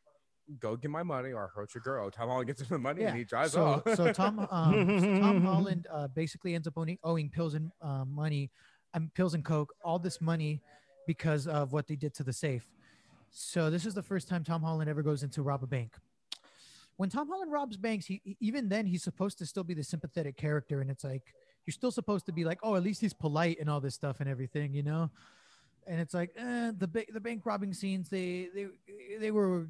[0.59, 2.09] go get my money or hurt your girl.
[2.09, 3.09] Tom Holland gets him the money yeah.
[3.09, 3.95] and he drives so, off.
[3.95, 8.11] so Tom, um, so Tom Holland uh, basically ends up owning, owing pills and um,
[8.13, 8.49] money,
[8.93, 10.61] um, pills and coke, all this money
[11.05, 12.67] because of what they did to the safe.
[13.31, 15.93] So this is the first time Tom Holland ever goes into rob a bank.
[16.99, 20.35] When Tom Holland robs banks, he even then he's supposed to still be the sympathetic
[20.35, 21.33] character, and it's like
[21.65, 24.19] you're still supposed to be like, oh, at least he's polite and all this stuff
[24.19, 25.09] and everything, you know.
[25.87, 28.67] And it's like eh, the ba- the bank robbing scenes, they they
[29.17, 29.69] they were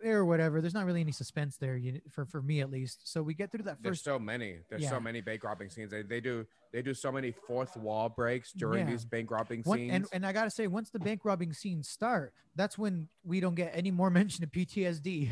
[0.00, 0.60] there or whatever.
[0.60, 3.10] There's not really any suspense there, you, for for me at least.
[3.12, 3.82] So we get through that first.
[3.82, 4.58] There's so many.
[4.70, 4.90] There's Yeah.
[4.90, 5.90] so many bank robbing scenes.
[5.90, 8.92] They, they do they do so many fourth wall breaks during Yeah.
[8.92, 9.92] these bank robbing One, scenes.
[9.94, 13.56] and, and I gotta say, once the bank robbing scenes start, that's when we don't
[13.56, 15.30] get any more mention of PTSD.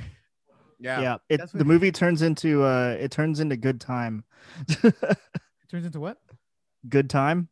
[0.78, 1.00] Yeah.
[1.00, 4.24] Yeah, it, the what- movie turns into uh, it turns into good time.
[4.82, 6.18] It turns into what?
[6.88, 7.48] good time.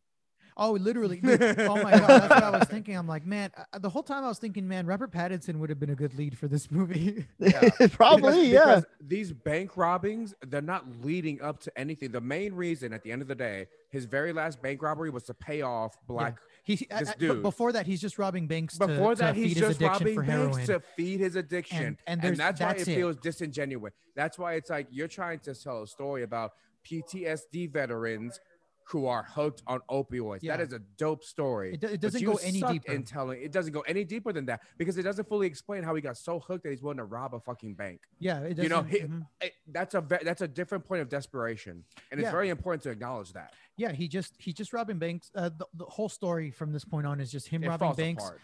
[0.57, 1.17] Oh, literally.
[1.21, 2.97] dude, oh my god, that's what I was thinking.
[2.97, 5.81] I'm like, man, uh, the whole time I was thinking, man, Robert Pattinson would have
[5.81, 7.27] been a good lead for this movie.
[7.41, 7.71] Yeah.
[7.91, 8.65] Probably, Because- yeah.
[8.77, 12.13] because these bank robbings, they're not leading up to anything.
[12.13, 15.25] The main reason at the end of the day, his very last bank robbery was
[15.25, 16.37] to pay off Black.
[16.65, 17.43] He, This uh, dude.
[17.43, 20.17] before that, he's just robbing banks to, Before that, to he's feed his just addiction
[20.17, 21.77] robbing banks to feed his addiction.
[21.79, 22.95] And- and And, there's- that's why it it.
[22.97, 23.93] feels disingenuous.
[24.17, 26.53] That's why it's like you're trying to tell a story about
[26.91, 28.41] PTSD veterans
[28.89, 30.41] who are hooked on opioids.
[30.43, 30.59] Yeah.
[30.59, 31.73] That is a dope story.
[31.75, 32.93] It do- it doesn't go any deeper.
[32.93, 35.95] In telling it doesn't go any deeper than that because it doesn't fully explain how
[35.95, 38.01] he got so hooked that he's willing to rob a fucking bank.
[38.19, 39.27] yeah, it You know, he- mhm.
[39.41, 42.31] It- that's a ve- that's a different point of desperation, and it's Yeah.
[42.31, 43.55] very important to acknowledge that.
[43.77, 45.31] Yeah, he just he's just robbing banks.
[45.35, 47.97] Uh, the, the whole story from this point on is just him It robbing falls
[47.97, 48.25] banks.
[48.25, 48.41] apart.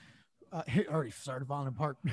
[0.52, 1.96] Uh, he already started falling apart.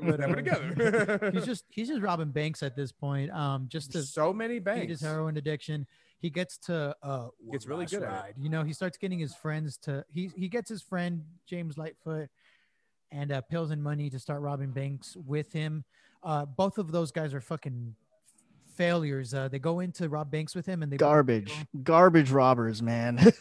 [0.00, 1.30] Whatever together.
[1.32, 3.30] he's just he's just robbing banks at this point.
[3.30, 4.88] Um, just to so many banks.
[4.88, 5.86] his heroin addiction.
[6.20, 8.12] He gets to uh Gets really last good at it.
[8.12, 8.34] ride.
[8.38, 12.28] You know, he starts getting his friends to he he gets his friend James Lightfoot
[13.10, 15.84] and uh, Pills and Money to start robbing banks with him.
[16.22, 17.94] Uh, both of those guys are fucking
[18.78, 19.34] failures.
[19.34, 21.52] Uh, they go into rob banks with him and they Garbage,
[21.82, 23.18] garbage robbers, man.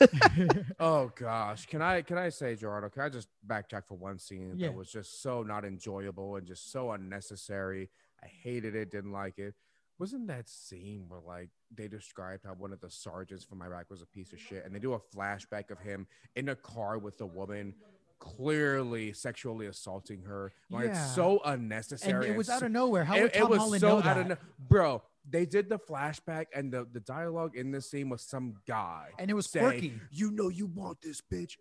[0.79, 2.89] Oh gosh, can I can I say, Gerardo?
[2.89, 4.67] Can I just backtrack for one scene Yeah.
[4.67, 7.89] that was just so not enjoyable and just so unnecessary?
[8.23, 9.53] I hated it, didn't like it.
[9.99, 14.01] Wasn't that scene where like they described how one of the sergeants from Iraq was
[14.01, 17.19] a piece of shit, and they do a flashback of him in a car with
[17.21, 17.73] a woman,
[18.19, 20.53] clearly sexually assaulting her.
[20.69, 20.91] Like Yeah.
[20.91, 22.29] it's so and unnecessary.
[22.29, 23.03] it was out of nowhere.
[23.03, 24.37] How would it, it was Holland so know out of no-
[24.69, 25.03] bro.
[25.29, 29.29] They did the flashback and the, the dialogue in this scene was some guy and
[29.29, 29.93] it was saying, quirky.
[30.11, 31.57] You know you want this bitch.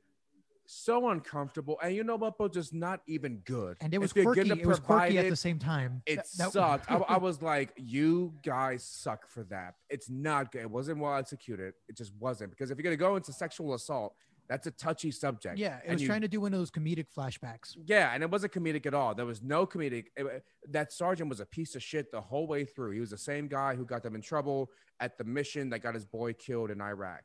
[0.68, 2.48] So uncomfortable, and you know what, bro?
[2.48, 3.76] Just not even good.
[3.80, 4.50] And it was quirky.
[4.50, 6.02] It was quirky at the same time.
[6.06, 6.90] It That- that- sucked.
[6.90, 9.74] I, I was like, you guys suck for that.
[9.90, 10.62] It's not good.
[10.62, 11.74] It wasn't well executed.
[11.88, 14.14] It just wasn't because if you're gonna go into sexual assault,
[14.48, 15.58] that's a touchy subject.
[15.58, 17.76] yeah, it and was you- trying to do one of those comedic flashbacks.
[17.84, 19.14] Yeah, and it wasn't comedic at all.
[19.14, 20.06] There was no comedic.
[20.16, 22.92] it- that sergeant was a piece of shit the whole way through.
[22.92, 24.70] He was the same guy who got them in trouble
[25.00, 27.22] at the mission that got his boy killed in Iraq.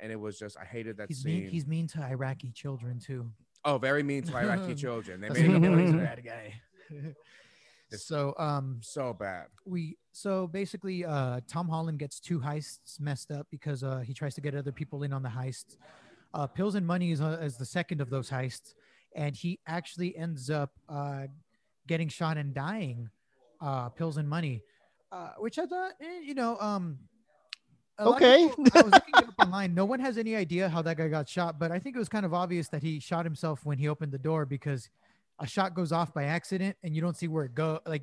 [0.00, 1.42] And it was just, I hated that He's scene.
[1.42, 1.50] mean.
[1.50, 3.30] He's mean to Iraqi children too.
[3.64, 5.20] oh, very mean to Iraqi children.
[5.20, 6.54] They made you know he's a bad guy.
[7.96, 9.46] so um so bad.
[9.64, 14.34] we so basically uh Tom Holland gets two heists messed up because uh he tries
[14.34, 15.76] to get other people in on the heists.
[16.34, 18.74] Uh Pills and Money is, uh, is the second of those heists
[19.14, 21.22] and he actually ends up uh
[21.86, 23.08] getting shot and dying,
[23.60, 24.62] uh, pills and money,
[25.12, 26.98] uh, which I thought, eh, you know, um,
[27.98, 28.48] a lot of Okay.
[28.48, 29.74] people- I was looking it up online.
[29.74, 32.08] No one has any idea how that guy got shot, but I think it was
[32.08, 34.88] kind of obvious that he shot himself when he opened the door because
[35.38, 37.80] a shot goes off by accident and you don't see where it go.
[37.86, 38.02] Like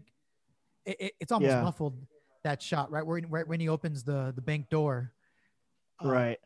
[0.85, 1.63] it, it- it's almost Yeah.
[1.63, 1.97] muffled
[2.43, 5.11] that shot right where right when he opens the the bank door.
[6.05, 6.39] Uh, right.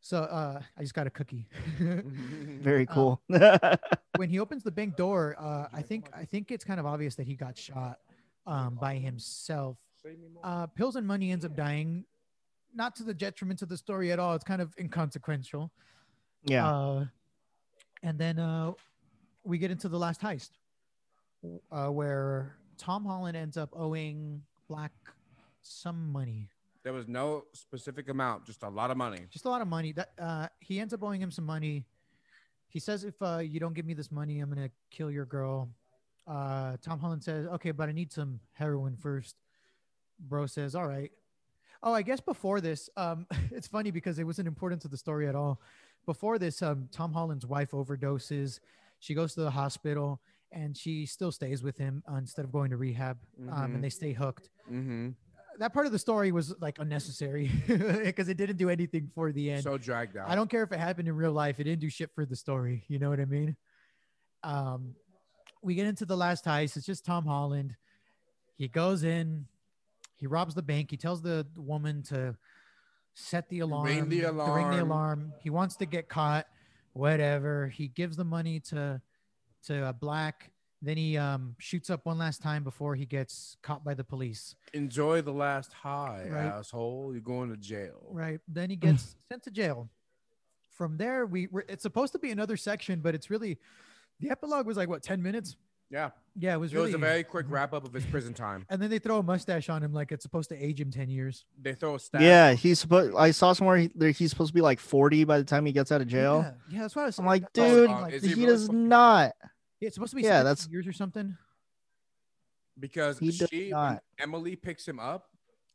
[0.00, 1.46] So uh, I just got a cookie.
[1.78, 3.22] Very uh, cool.
[4.16, 7.14] when he opens the bank door, uh, I think I think it's kind of obvious
[7.16, 7.98] that he got shot
[8.46, 9.76] um, by himself.
[10.42, 12.04] Uh, Pills and Money ends up dying,
[12.74, 14.34] not to the detriment of the story at all.
[14.34, 15.70] It's kind of inconsequential.
[16.44, 16.68] yeah.
[16.68, 17.04] Uh,
[18.02, 18.72] and then uh,
[19.44, 20.52] we get into the last heist,
[21.70, 24.92] uh, where Tom Holland ends up owing Black
[25.62, 26.48] some money,
[26.82, 29.26] There was no specific amount, just a lot of money.
[29.30, 29.92] just a lot of money.
[29.92, 31.84] That uh, he ends up owing him some money.
[32.68, 35.68] He says, "If uh, you don't give me this money, I'm gonna kill your girl."
[36.26, 39.36] Uh, Tom Holland says, "Okay, but I need some heroin first.
[40.18, 41.10] Bro says, "All right."
[41.82, 45.28] Oh, I guess before this, um, it's funny because it wasn't important to the story
[45.28, 45.60] at all.
[46.06, 48.60] Before this, um, Tom Holland's wife overdoses.
[49.00, 50.20] She goes to the hospital
[50.52, 53.16] and she still stays with him uh, instead of going to rehab.
[53.38, 53.74] Um, Mhm.
[53.76, 54.50] and they stay hooked.
[54.70, 55.10] Mm-hmm.
[55.60, 59.50] That part of the story was like unnecessary because it didn't do anything for the
[59.50, 59.62] end.
[59.62, 60.26] So dragged out.
[60.28, 61.60] I don't care if it happened in real life.
[61.60, 62.82] It didn't do shit for the story.
[62.88, 63.56] You know what I mean?
[64.42, 64.94] Um,
[65.62, 66.78] we get into the last heist.
[66.78, 67.76] It's just Tom Holland.
[68.56, 69.44] He goes in,
[70.16, 70.90] he robs the bank.
[70.90, 72.36] He tells the woman to
[73.12, 74.80] set the alarm, Ring the to ring the alarm.
[74.80, 75.32] alarm.
[75.42, 76.46] He wants to get caught.
[76.94, 77.68] Whatever.
[77.68, 79.00] He gives the money to
[79.66, 80.52] to uh, Black.
[80.82, 84.54] Then he um, shoots up one last time before he gets caught by the police.
[84.72, 86.46] Enjoy the last high, Right.
[86.46, 87.10] asshole.
[87.12, 88.06] You're going to jail.
[88.10, 88.40] Right.
[88.48, 89.90] Then he gets sent to jail.
[90.70, 93.58] From there, we we're, it's supposed to be another section, but it's really
[94.20, 95.56] the epilogue was like what ten minutes.
[95.90, 96.10] Yeah.
[96.36, 98.64] Yeah, it was It really was a very quick wrap up of his prison time.
[98.70, 101.10] And then they throw a mustache on him like it's supposed to age him ten
[101.10, 101.44] years.
[101.60, 102.22] They throw a stab.
[102.22, 102.52] yeah.
[102.54, 103.14] He's supposed.
[103.16, 105.92] I saw somewhere he, he's supposed to be like 40 by the time he gets
[105.92, 106.40] out of jail.
[106.70, 108.22] Yeah, yeah that's what I was I'm like, That's what I was dude, saying, like,
[108.22, 109.32] he, he really does fucking- not.
[109.80, 111.36] Yeah, it's supposed to be yeah, that's- years or something.
[112.78, 114.00] Because He she, when.
[114.18, 115.26] Emily picks him up,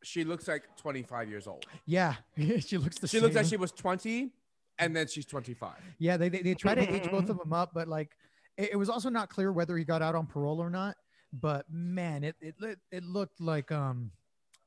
[0.03, 1.65] she looks like 25 years old.
[1.85, 2.15] Yeah,
[2.59, 3.23] she looks the She same.
[3.23, 4.31] looks like she was 20
[4.79, 5.73] and then she's 25.
[5.99, 8.11] Yeah, they, they, they try to age both of them up, but like
[8.57, 10.95] it, it was also not clear whether he got out on parole or not.
[11.33, 12.55] But man, it it,
[12.91, 14.11] it looked like um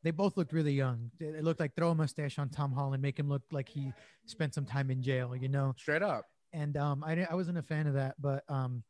[0.05, 1.11] they both looked really young.
[1.18, 3.93] It, it looked like throw a mustache on Tom Holland, make him look like he
[4.26, 5.74] spent some time in jail, you know.
[5.78, 6.26] Straight up.
[6.53, 8.82] And um I I wasn't a fan of that, but um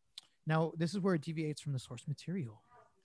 [0.49, 2.63] now this is where it deviates from the source material,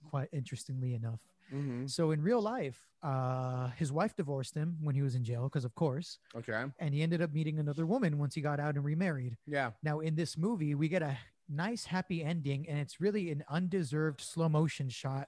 [0.09, 1.19] quite interestingly enough.
[1.51, 2.79] hmm So in real life,
[3.11, 6.63] uh his wife divorced him when he was in jail because of course, Okay.
[6.79, 9.33] and he ended up meeting another woman once he got out and remarried.
[9.57, 9.69] Yeah.
[9.89, 11.17] Now, in this movie, we get a
[11.49, 15.27] nice happy ending, and it's really an undeserved slow motion shot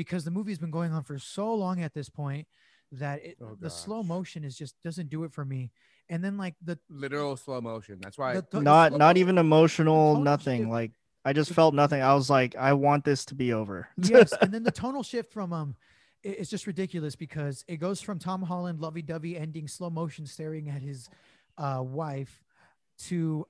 [0.00, 2.46] because the movie's been going on for so long at this point
[2.92, 5.72] that it, Oh, the slow motion is just doesn't do it for me.
[6.12, 7.98] And then like the Literal slow motion.
[8.02, 8.34] That's why.
[8.34, 10.20] The- the- Not slow- not even emotional.
[10.20, 10.60] Nothing.
[10.62, 10.92] shift- Like
[11.26, 12.00] I just felt nothing.
[12.00, 13.88] I was like, I want this to be over.
[13.96, 15.74] yes, and then the tonal shift from um,
[16.22, 20.68] it- it's just ridiculous because it goes from Tom Holland lovey-dovey ending slow motion staring
[20.70, 21.10] at his
[21.58, 22.44] uh, wife
[23.08, 23.44] to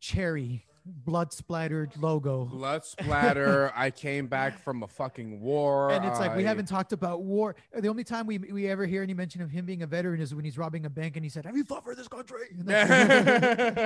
[0.00, 0.64] Cherry
[1.04, 2.44] blood splattered logo.
[2.46, 3.72] Blood splatter.
[3.76, 5.90] I came back from a fucking war.
[5.90, 7.54] and it's like we I- haven't talked about war.
[7.74, 10.34] The only time we, we ever hear any mention of him being a veteran is
[10.34, 12.66] when he's robbing a bank and he said, "Have you fought for this country?" And
[12.66, 12.88] that's,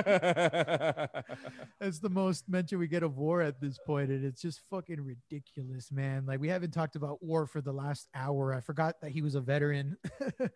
[1.79, 5.01] that's the most mention we get of war at this point, and it's just fucking
[5.01, 6.25] ridiculous, man.
[6.25, 8.53] Like we haven't talked about war for the last hour.
[8.53, 9.97] I forgot that he was a veteran.
[10.39, 10.49] I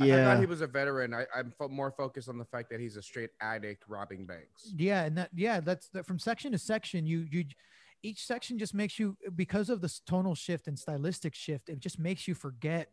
[0.00, 0.24] yeah.
[0.24, 1.14] thought he was a veteran.
[1.14, 4.72] I, I'm fo- more focused on the fact that he's a straight addict robbing banks.
[4.76, 7.06] yeah, and that yeah, that's that from section to section.
[7.06, 7.44] You you
[8.02, 11.70] each section just makes you because of this tonal shift and stylistic shift.
[11.70, 12.88] It just makes you forget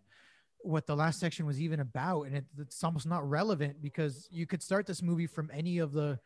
[0.59, 4.45] what the last section was even about, and it, it's almost not relevant because you
[4.45, 6.19] could start this movie from any of the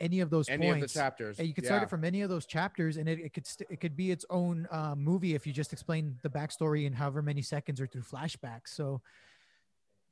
[0.00, 0.94] any of those Any of the points.
[0.94, 1.38] chapters.
[1.38, 1.68] And you could yeah.
[1.68, 4.10] start it from any of those chapters, and it, it could st- it could be
[4.10, 7.86] its own uh, movie if you just explain the backstory in however many seconds or
[7.86, 8.68] through flashbacks.
[8.68, 9.00] So,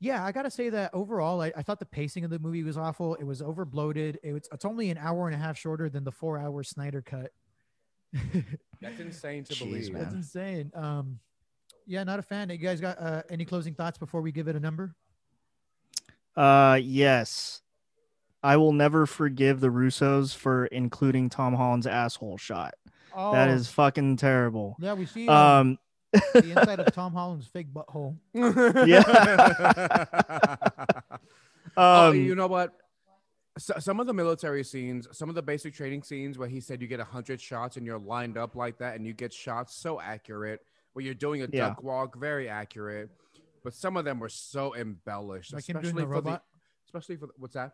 [0.01, 2.75] yeah, I gotta say that overall, I, I thought the pacing of the movie was
[2.75, 3.15] awful.
[3.15, 4.19] It was over bloated.
[4.23, 7.01] It was, it's only an hour and a half shorter than the four hour Snyder
[7.01, 7.31] cut.
[8.81, 9.93] That's insane to Jeez, believe.
[9.93, 10.01] man.
[10.03, 10.71] That's insane.
[10.73, 11.19] Um,
[11.85, 12.49] yeah, not a fan.
[12.49, 14.95] You guys got uh, any closing thoughts before we give it a number?
[16.35, 17.61] Uh, yes.
[18.43, 22.73] I will never forgive the Russos for including Tom Holland's asshole shot.
[23.15, 24.77] Oh, That is fucking terrible.
[24.79, 24.93] yeah.
[24.93, 25.77] We see um, Um,
[26.11, 28.15] the inside of Tom Holland's fake butthole.
[28.87, 30.05] yeah.
[31.77, 32.73] oh, um, you know what?
[33.57, 36.81] so, some of the military scenes, some of the basic training scenes where he said
[36.81, 39.99] you get 100 shots and you're lined up like that and you get shots so
[39.99, 40.61] accurate,
[40.93, 41.69] where you're doing a Yeah.
[41.69, 43.09] duck walk, very accurate.
[43.63, 46.43] But some of them were so embellished, Like him doing especially the for robot?
[46.53, 47.73] the, especially for the, what's that?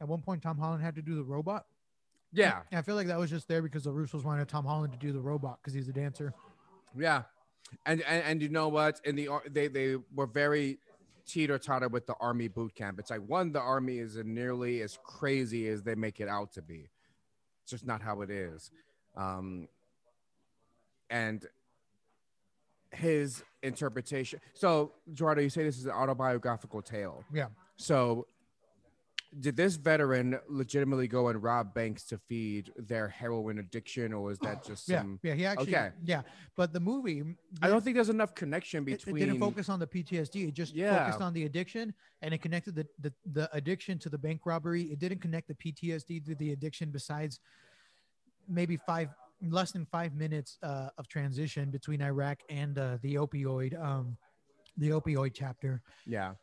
[0.00, 1.66] At one point, Tom Holland had to do the robot.
[2.32, 4.92] Yeah, And I feel like that was just there because the Russos wanted Tom Holland
[4.92, 6.34] to do the robot because he's a dancer.
[6.96, 7.22] yeah,
[7.86, 9.00] and and, and you know what?
[9.04, 10.78] In the they they were very
[11.26, 12.98] teeter totter with the army boot camp.
[12.98, 16.62] It's like one, the army isn't nearly as crazy as they make it out to
[16.62, 16.90] be.
[17.62, 18.70] It's just not how it is.
[19.16, 19.68] Um,
[21.08, 21.46] and
[22.92, 24.40] his interpretation.
[24.52, 27.24] So, Gerardo, you say this is an autobiographical tale.
[27.32, 27.46] Yeah.
[27.76, 28.26] So,
[29.40, 34.38] did this veteran legitimately go and rob banks to feed their heroin addiction, or was
[34.40, 35.20] that just Yeah, some?
[35.22, 35.90] yeah, he actually, okay.
[36.04, 36.22] yeah.
[36.56, 37.22] But the movie,
[37.62, 40.48] I don't think there's enough connection it, it didn't focus on the PTSD.
[40.48, 40.98] It just Yeah.
[40.98, 44.82] focused on the addiction, and it connected the, the the addiction to the bank robbery.
[44.84, 46.90] It didn't connect the PTSD to the addiction.
[46.90, 47.40] Besides,
[48.48, 49.08] maybe five
[49.42, 54.16] less than five minutes uh, of transition between Iraq and uh, the opioid, um,
[54.76, 55.82] the opioid chapter.
[56.06, 56.34] Yeah,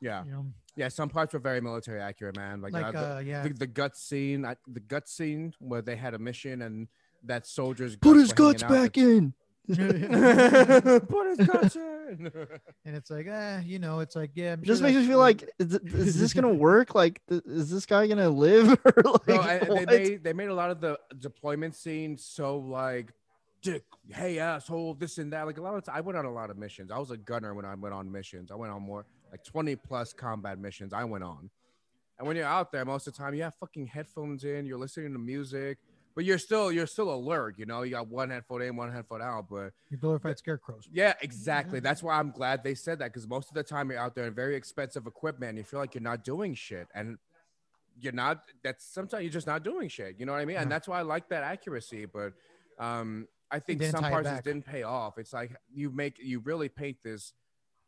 [0.00, 0.88] yeah, You know, yeah.
[0.88, 2.60] Some parts were very military accurate, man.
[2.60, 5.82] Like, like uh, the, uh, yeah, the, the gut scene, I, the gut scene where
[5.82, 6.88] they had a mission and
[7.24, 8.82] that soldier's Put his guts hanging out.
[8.82, 9.34] back in.
[9.66, 9.78] Put
[11.38, 12.30] his guts in.
[12.84, 14.52] and it's like, eh, you know, it's like, yeah.
[14.52, 16.94] I'm just sure makes me feel like is, it- is this gonna work?
[16.94, 18.78] Like, is this guy gonna live?
[18.84, 22.24] or like, No, and- and they made they made a lot of the deployment scenes
[22.24, 23.12] so like
[23.62, 23.82] dick,
[24.12, 25.46] hey asshole, this and that.
[25.46, 26.92] Like a lot of t- I went on a lot of missions.
[26.92, 28.52] I was a gunner when I went on missions.
[28.52, 31.50] I went on more like 20 plus combat missions I went on.
[32.18, 34.78] And when you're out there, most of the time you have fucking headphones in, you're
[34.78, 35.78] listening to music,
[36.14, 37.82] but you're still you're still alert, you know.
[37.82, 40.88] You got one headphone in, one headphone out, but you glorified scarecrows.
[40.90, 41.78] yeah, exactly.
[41.78, 44.26] That's why I'm glad they said that because most of the time you're out there
[44.26, 46.88] in very expensive equipment and you feel like you're not doing shit.
[46.94, 47.18] And
[48.00, 50.16] you're not, that's sometimes you're just not doing shit.
[50.18, 50.56] You know what I mean?
[50.56, 52.06] And that's why I like that accuracy.
[52.06, 52.32] But
[52.78, 55.18] um, I think some parts didn't pay off.
[55.18, 57.32] It's like you make, you really paint this.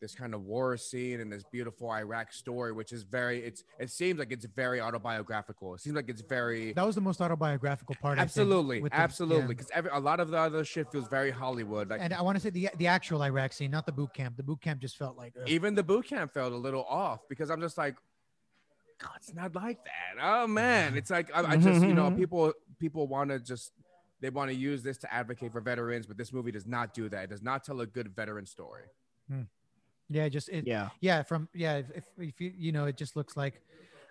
[0.01, 3.91] This kind of war scene and this beautiful Iraq story, which is very, it's, it
[3.91, 5.75] seems like it's very autobiographical.
[5.75, 8.19] It seems like it's very, That was the most autobiographical part.
[8.19, 9.43] I think, absolutely, with the- absolutely.
[9.43, 9.47] yeah.
[9.49, 11.91] Because every a lot of the other shit feels very Hollywood.
[11.91, 14.37] Like And I want to say the the actual Iraq scene, not the boot camp.
[14.37, 15.49] The boot camp just felt like ugh.
[15.49, 17.97] even the boot camp felt a little off because I'm just like,
[18.99, 20.23] God, it's not like that.
[20.23, 22.19] Oh man, it's like I, I mm-hmm, just you know mm-hmm.
[22.19, 23.73] people people want to just
[24.21, 27.09] they want to use this to advocate for veterans, but this movie does not do
[27.09, 27.25] that.
[27.25, 28.85] It does not tell a good veteran story.
[29.31, 29.43] Hmm.
[30.11, 30.89] Yeah, just it, yeah.
[31.01, 33.61] yeah, from yeah, if, if if you you know, it just looks like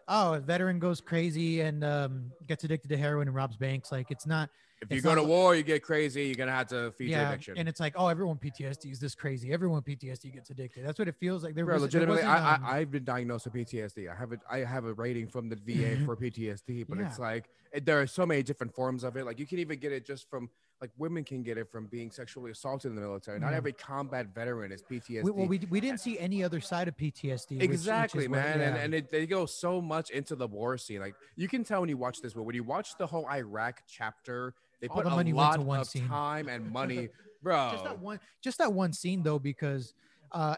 [0.07, 3.91] oh, a veteran goes crazy and um, gets addicted to heroin and robs banks.
[3.91, 4.49] Like it's not
[4.81, 6.25] If you go to war, you get crazy.
[6.25, 7.57] You're gonna have to feed your yeah, addiction.
[7.57, 9.51] and it's like oh, everyone PTSD is this crazy.
[9.51, 10.85] Everyone PTSD gets addicted.
[10.85, 11.55] That's what it feels like.
[11.55, 14.11] There Bro, was there legitimately, I, um, I I've been diagnosed with PTSD.
[14.11, 17.49] I have a I have a rating from the VA for PTSD, but it's like
[17.73, 19.25] it, there are so many different forms of it.
[19.25, 20.49] Like you can even get it just from
[20.81, 23.39] like women can get it from being sexually assaulted in the military.
[23.39, 25.23] Not every combat veteran is PTSD.
[25.23, 27.51] we, well, we, we didn't see any other side of PTSD.
[27.51, 30.77] which- which exactly, what- man, and and it, they go so much into the war
[30.77, 30.99] scene.
[30.99, 33.81] Like you can tell when you watch this, but when you watch the whole Iraq
[33.87, 36.07] chapter, they All put the a money went lot one of scene.
[36.07, 37.09] time and money,
[37.41, 37.69] bro.
[37.71, 39.95] just that one just that one scene though because
[40.33, 40.55] uh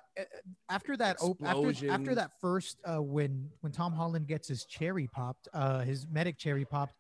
[0.67, 5.05] after that op- after, after that first uh when when tom holland gets his cherry
[5.05, 6.95] popped uh his medic cherry popped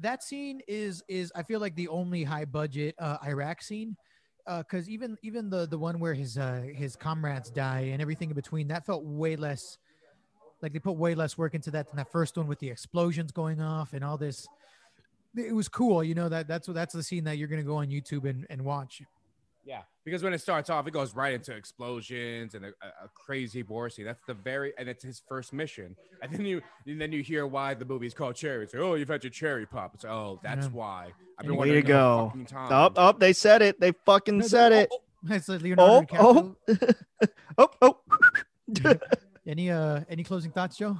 [0.00, 3.96] that scene is is i feel like the only high budget uh iraq scene
[4.46, 8.30] uh because even even the the one where his uh his comrades die and everything
[8.30, 9.78] in between that felt way less
[10.62, 13.32] like they put way less work into that than that first one with the explosions
[13.32, 14.46] going off and all this.
[15.36, 17.76] It was cool you know that that's what that's the scene that you're gonna go
[17.76, 19.00] on youtube and, and watch
[19.64, 23.08] Yeah, because when it starts off, it goes right into explosions and a, a a
[23.14, 24.06] crazy war scene.
[24.06, 25.94] That's the very, and it's his first mission.
[26.22, 28.64] And then you, and then you hear why the movie's called Cherry.
[28.64, 29.94] It's like, oh, you've had your cherry pop.
[29.94, 30.72] It's like, oh, that's Yeah.
[30.72, 31.12] why.
[31.38, 32.28] I've been Way to go.
[32.28, 32.72] fucking time.
[32.72, 33.20] up, up.
[33.20, 33.78] They said it.
[33.80, 34.88] They fucking No, said oh, it.
[34.92, 36.94] oh, It's like Leonardo Oh, DiCaprio.
[37.58, 37.98] oh, oh,
[38.86, 38.94] oh.
[39.46, 40.96] Any uh any closing thoughts, Joe?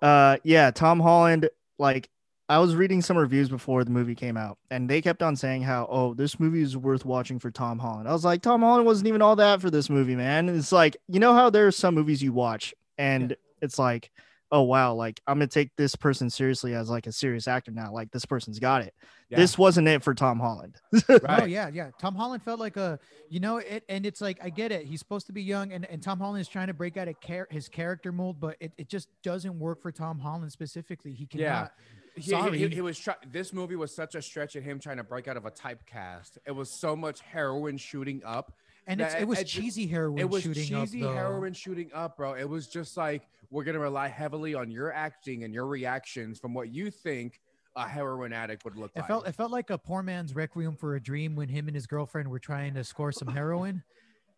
[0.00, 1.48] Uh, yeah, Tom Holland.
[1.78, 2.08] Like,
[2.50, 5.62] I was reading some reviews before the movie came out, and they kept on saying
[5.62, 8.08] how, oh, this movie is worth watching for Tom Holland.
[8.08, 10.48] I was like, Tom Holland wasn't even all that for this movie, man.
[10.48, 14.10] It's like, you know how there are some movies you watch, and it's like,
[14.50, 17.92] oh wow, like I'm gonna take this person seriously as like a serious actor now.
[17.92, 18.94] Like this person's got it.
[19.28, 19.38] Yeah.
[19.38, 20.74] This wasn't it for Tom Holland.
[21.28, 21.90] Oh yeah, yeah.
[22.00, 22.98] Tom Holland felt like a
[23.28, 24.86] you know it, and it's like I get it.
[24.86, 27.14] He's supposed to be young, and, and Tom Holland is trying to break out of
[27.20, 31.12] char- his character mold, but it, it just doesn't work for Tom Holland specifically.
[31.12, 31.44] He cannot.
[31.44, 31.68] Yeah.
[32.16, 32.58] He, he, Sorry.
[32.58, 35.28] he, he was try- this movie was such a stretch at him trying to break
[35.28, 36.38] out of a typecast.
[36.46, 38.52] It was so much heroin shooting up
[38.86, 42.34] and that- it was cheesy heroin it was shooting cheesy up, heroin shooting up, bro.
[42.34, 46.54] It was just like we're gonna rely heavily on your acting and your reactions from
[46.54, 47.40] what you think
[47.76, 49.08] a heroin addict would look It like.
[49.08, 51.86] felt it felt like a poor man's requiem for a dream when him and his
[51.86, 53.82] girlfriend were trying to score some heroin.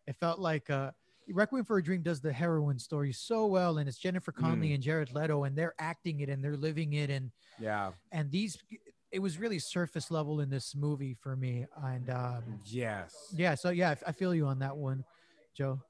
[0.05, 0.91] It felt like uh,
[1.31, 4.73] Requiem for a Dream does the heroin story so well, and it's Jennifer Connelly Mm.
[4.75, 8.57] and Jared Leto, and they're acting it and they're living it, and yeah, and these
[9.11, 13.69] it was really surface level in this movie for me, and um, yes, yeah, so
[13.69, 15.03] yeah, I- I feel you on that one,
[15.55, 15.81] Joe.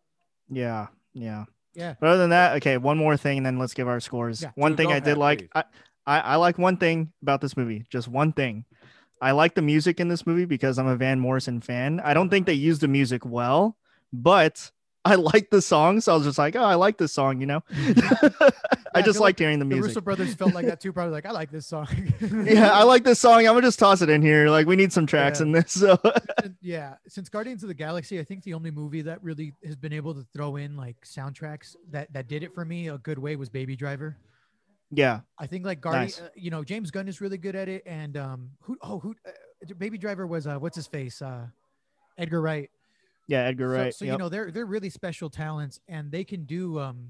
[0.50, 1.96] Yeah, yeah, Yeah.
[2.00, 4.42] But other than that, okay, one more thing, and then let's give our scores.
[4.44, 4.52] Yeah.
[4.56, 5.50] One Dude, thing go I did like.
[5.56, 5.64] I,
[6.06, 8.66] I I like one thing about this movie, just one thing.
[9.22, 12.02] I like the music in this movie because I'm a Van Morrison fan.
[12.04, 13.78] I don't think they used the music well,
[14.12, 14.70] but
[15.06, 17.46] I like the song, so I was just like, oh, I like this song, you
[17.46, 17.62] know.
[17.72, 18.52] I
[18.96, 19.82] I just feel liked hearing the music.
[19.82, 19.96] The music.
[19.98, 20.94] Russo brothers felt like that too.
[20.94, 21.88] Probably like I like this song.
[22.46, 23.40] yeah, I like this song.
[23.40, 24.50] I'm gonna just toss it in here.
[24.50, 25.46] Like we need some tracks Yeah.
[25.48, 25.72] in this.
[25.74, 26.00] So
[26.62, 29.94] yeah, since Guardians of the Galaxy, I think the only movie that really has been
[29.94, 33.36] able to throw in like soundtracks that that did it for me a good way
[33.36, 34.16] was Baby Driver.
[34.92, 36.22] yeah, I think like Guardian, Nice.
[36.22, 39.16] uh, you know, James Gunn is really good at it, and um, who oh who,
[39.28, 41.48] uh, Baby Driver was uh, what's his face, uh,
[42.18, 42.70] Edgar Wright.
[43.34, 43.94] Yeah, Edgar So- Wright.
[43.94, 44.12] So, yep.
[44.14, 47.10] you know they're they're really special talents, and they can do um,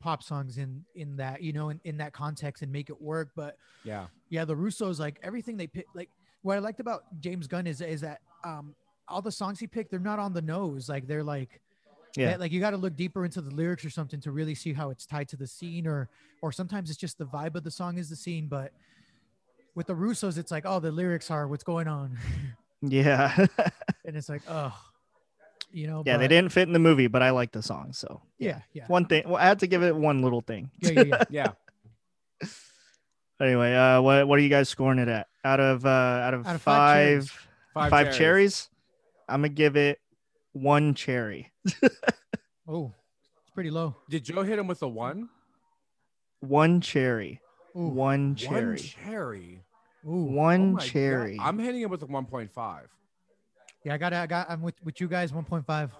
[0.00, 3.30] pop songs in in that you know in, in that context and make it work.
[3.34, 5.86] But yeah, yeah, the Russos like everything they pick.
[5.94, 6.10] Like
[6.42, 8.74] what I liked about James Gunn is is that um
[9.08, 10.88] all the songs he picked they're not on the nose.
[10.88, 11.60] Like they're like
[12.16, 12.32] Yeah.
[12.32, 14.72] they- like you got to look deeper into the lyrics or something to really see
[14.72, 16.08] how it's tied to the scene or
[16.42, 18.46] or sometimes it's just the vibe of the song is the scene.
[18.48, 18.72] But
[19.74, 22.16] with the Russos, it's like oh the lyrics are what's going on,
[22.82, 23.34] yeah,
[24.04, 24.72] and it's like oh
[25.74, 26.16] you know yeah.
[26.16, 27.92] They didn't fit in the movie, but I like the song.
[27.92, 29.24] So yeah yeah one thing.
[29.26, 30.70] Well, I had to give it one little thing.
[30.80, 31.24] yeah yeah, yeah.
[32.40, 32.48] yeah.
[33.40, 35.26] Anyway, uh, what what are you guys scoring it at?
[35.44, 37.26] Out of uh, out of, Out of five
[37.74, 37.90] five, cherries.
[37.90, 38.70] five cherries,
[39.28, 40.00] I'm gonna give it
[40.52, 41.52] one cherry.
[42.68, 42.92] oh
[43.42, 43.96] it's pretty low.
[44.08, 45.28] Did Joe hit him with a one?
[46.40, 47.40] One cherry.
[47.76, 47.88] Ooh.
[47.88, 48.64] One cherry.
[48.64, 49.60] One cherry.
[50.06, 50.10] Ooh.
[50.10, 50.86] Oh One my God.
[50.88, 51.38] cherry.
[51.40, 52.82] I'm hitting him with a 1.5.
[53.84, 55.90] Yeah, I got I got I'm with with you guys 1.5.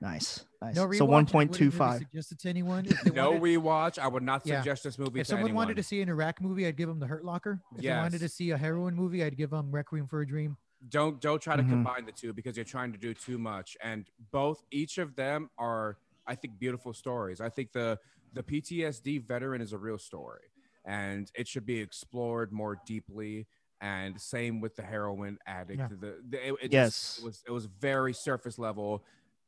[0.00, 0.44] Nice.
[0.62, 0.76] Nice.
[0.76, 1.98] No so rewatch, I one point two wouldn't really five.
[2.00, 2.86] Suggest it to anyone.
[3.14, 3.98] No wanted- rewatch.
[3.98, 4.60] I would not Yeah.
[4.60, 5.56] suggest this movie if to someone anyone.
[5.66, 7.60] wanted to see an Iraq movie, I'd give them The Hurt Locker.
[7.74, 10.56] If they wanted to see a heroin movie, I'd give them Requiem for a Dream.
[10.90, 11.70] don't don't try to Mhm.
[11.70, 15.50] combine the two because you're trying to do too much and both each of them
[15.58, 17.98] are i think beautiful stories i think the
[18.32, 20.44] the ptsd veteran is a real story
[20.84, 23.48] and it should be explored more deeply
[23.80, 25.88] and same with the heroin addict Yeah.
[26.00, 26.90] the, the it, it Yes.
[26.90, 29.04] just, it was it was very surface level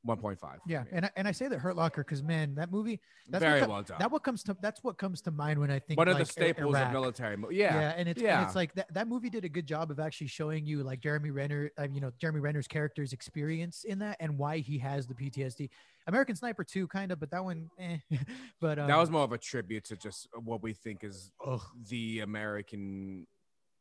[0.06, 3.42] 1.5 Yeah, and I, and I say The Hurt Locker because man, that movie that's
[3.44, 5.78] very what, well done that what comes to that's what comes to mind when I
[5.78, 6.86] think one of the staples Iraq.
[6.86, 9.66] of military mo- yeah and it's and it's like that, that movie did a good
[9.66, 13.84] job of actually showing you like Jeremy Renner, uh, you know Jeremy Renner's character's experience
[13.84, 15.68] in that and why he has the PTSD.
[16.06, 17.98] American Sniper too, kind of, but that one, eh.
[18.60, 21.60] but um, that was more of a tribute to just what we think is ugh,
[21.90, 23.26] the American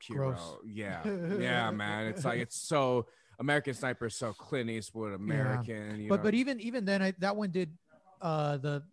[0.03, 0.29] hero.
[0.31, 0.57] Gross.
[0.65, 1.01] Yeah,
[1.39, 2.07] yeah, man.
[2.07, 3.07] It's like it's so
[3.39, 5.99] American Sniper is so Clint Eastwood American.
[5.99, 6.23] You but know?
[6.23, 7.75] but even even then, I that one did
[8.21, 8.83] uh the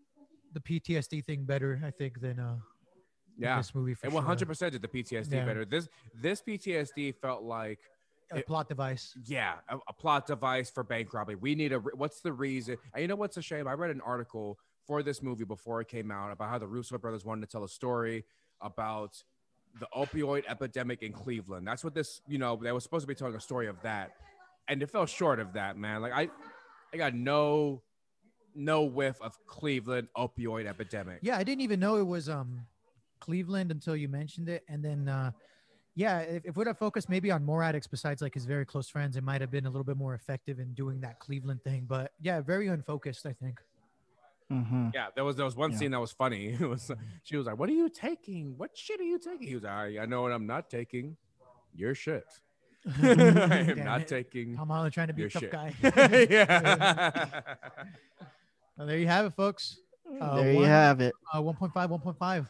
[0.52, 2.56] the PTSD thing better, I think, than uh
[3.38, 4.14] yeah, this movie for it sure.
[4.20, 5.44] 100 percent did the PTSD Yeah.
[5.44, 5.64] better.
[5.64, 7.80] This this PTSD felt like
[8.32, 9.14] a it- plot device.
[9.26, 11.34] yeah a, a plot device for bank robbery.
[11.36, 12.76] We need a what's the reason?
[12.94, 13.68] And you know what's a shame?
[13.68, 16.96] I read an article for this movie before it came out about how the Russo
[16.96, 18.24] brothers wanted to tell a story
[18.60, 19.22] about
[19.78, 21.66] the opioid epidemic in Cleveland.
[21.66, 24.12] That's what this, you know, they were supposed to be telling a story of that.
[24.68, 26.02] And it fell short of that, man.
[26.02, 26.28] Like I
[26.92, 27.82] I got no
[28.54, 31.18] no whiff of Cleveland opioid epidemic.
[31.22, 32.62] Yeah, I didn't even know it was um
[33.20, 35.30] Cleveland until you mentioned it, and then uh
[35.94, 38.88] yeah, if, if we'd have focused maybe on more addicts besides like his very close
[38.88, 41.86] friends, it might have been a little bit more effective in doing that Cleveland thing.
[41.88, 43.60] But yeah, very unfocused, I think.
[44.52, 44.88] Mm-hmm.
[44.94, 45.78] Yeah, there was there was one Yeah.
[45.78, 46.56] scene that was funny.
[46.60, 46.90] It was
[47.24, 48.56] she was like, "What are you taking?
[48.56, 51.16] What shit are you taking?" He was like, "I, I know what I'm not taking.
[51.74, 52.24] Your shit.
[53.02, 53.08] I
[53.68, 54.08] am not it.
[54.08, 55.74] taking Tom Holland trying to be a tough shit." guy.
[56.30, 57.26] yeah.
[58.78, 59.78] Well, there you have it, folks.
[60.20, 61.12] Uh, there you have it.
[61.34, 62.48] Uh, 1.5, 1.5.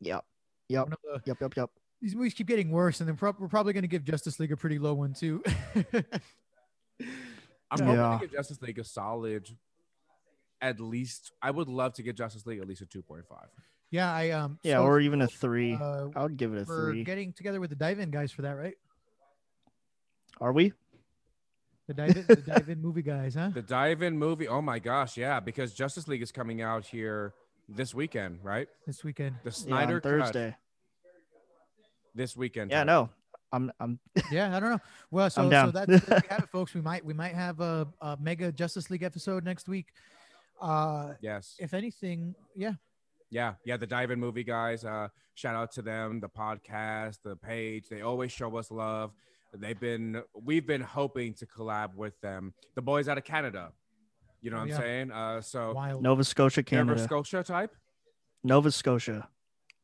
[0.00, 0.24] Yep.
[0.68, 0.88] Yep.
[0.90, 1.40] The- Yep.
[1.40, 1.56] Yep.
[1.56, 1.70] Yep.
[2.02, 4.52] these movies keep getting worse, and then prob- we're probably going to give Justice League
[4.52, 5.42] a pretty low one too.
[7.70, 8.18] I'm hoping Yeah.
[8.20, 9.48] to give Justice League a solid.
[10.62, 13.24] At least, I would love to give Justice League at least a 2.5.
[13.90, 14.58] yeah, I um.
[14.62, 15.74] Yeah, so, or even a three.
[15.74, 17.04] uh, I would give it a we're three.
[17.04, 18.74] getting together with the dive-in guys for that, right?
[20.40, 20.72] Are we?
[21.88, 23.50] The dive-in, the dive-in movie guys, huh?
[23.52, 24.46] The dive-in movie.
[24.48, 27.34] Oh my gosh, yeah, because Justice League is coming out here
[27.68, 28.68] this weekend, right?
[28.86, 29.36] This weekend.
[29.42, 30.56] The Yeah, Snyder on Cut Thursday.
[32.14, 32.70] this weekend.
[32.70, 33.10] Yeah, no.
[33.52, 33.98] I'm I'm
[34.30, 34.80] Yeah, I don't know.
[35.10, 35.72] Well, so so down.
[35.72, 35.94] that, we
[36.30, 36.72] have it, folks.
[36.72, 39.88] We might we might have a, a mega Justice League episode next week.
[40.62, 41.56] Uh, Yes.
[41.58, 42.74] if anything, yeah,
[43.30, 44.84] Yeah, yeah, the Dive In movie guys.
[44.84, 47.88] Uh, shout out to them, the podcast, the page.
[47.88, 49.12] They always show us love.
[49.54, 52.52] They've been, we've been hoping to collab with them.
[52.74, 53.72] The boys out of Canada.
[54.42, 55.10] You know Oh, what I'm saying?
[55.12, 56.02] Uh, so wild.
[56.02, 56.86] Nova Scotia, Canada.
[56.92, 57.24] Nova Canada.
[57.24, 57.74] Scotia type.
[58.44, 59.28] Nova Scotia.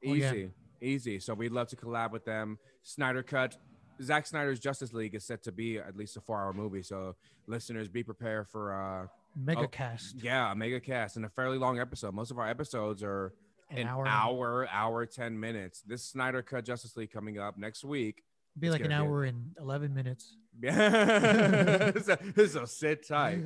[0.07, 0.33] Oh, yeah.
[0.33, 0.51] Easy,
[0.83, 1.19] easy.
[1.21, 2.59] So we'd love to collab with them.
[2.83, 3.57] Snyder Cut.
[4.03, 6.83] Zack Snyder's Justice League is set to be at least a four-hour movie.
[6.83, 7.17] So
[7.47, 9.07] listeners, be prepared for uh,
[9.37, 10.23] Mega oh, cast.
[10.23, 12.15] yeah, a mega cast and a fairly long episode.
[12.15, 13.33] Most of our episodes are
[13.71, 14.07] An an hour.
[14.07, 15.83] hour, hour, 10 minutes.
[15.83, 18.25] This Snyder Cut Justice League coming up next week.
[18.59, 20.37] Be it's like an gonna be hour and eleven minutes.
[20.61, 21.93] Yeah.
[22.03, 22.17] so,
[22.47, 23.41] so sit tight.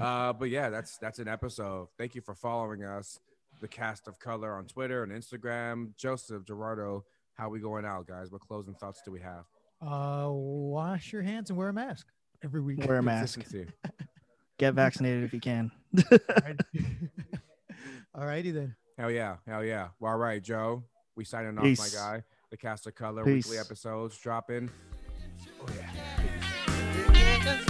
[0.00, 1.88] Uh, but yeah, that's that's an episode.
[1.98, 3.20] Thank you for following us,
[3.60, 5.94] the cast of color on Twitter and Instagram.
[5.96, 8.32] Joseph Gerardo, how we going out, guys?
[8.32, 9.44] What closing thoughts do we have?
[9.80, 12.08] Uh, wash your hands and wear a mask
[12.42, 12.84] every week.
[12.84, 13.44] Wear a mask.
[14.58, 14.58] Consistency.
[14.58, 15.70] Get vaccinated if you can.
[18.14, 18.74] All righty then.
[18.98, 19.88] Hell yeah, hell yeah.
[20.00, 20.82] Well, all right, Joe.
[21.16, 21.78] We signing off, Peace.
[21.94, 22.22] my guy.
[22.50, 23.46] The cast of color Peace.
[23.46, 24.70] weekly episodes dropping.
[25.60, 25.66] Oh
[27.44, 27.60] yeah.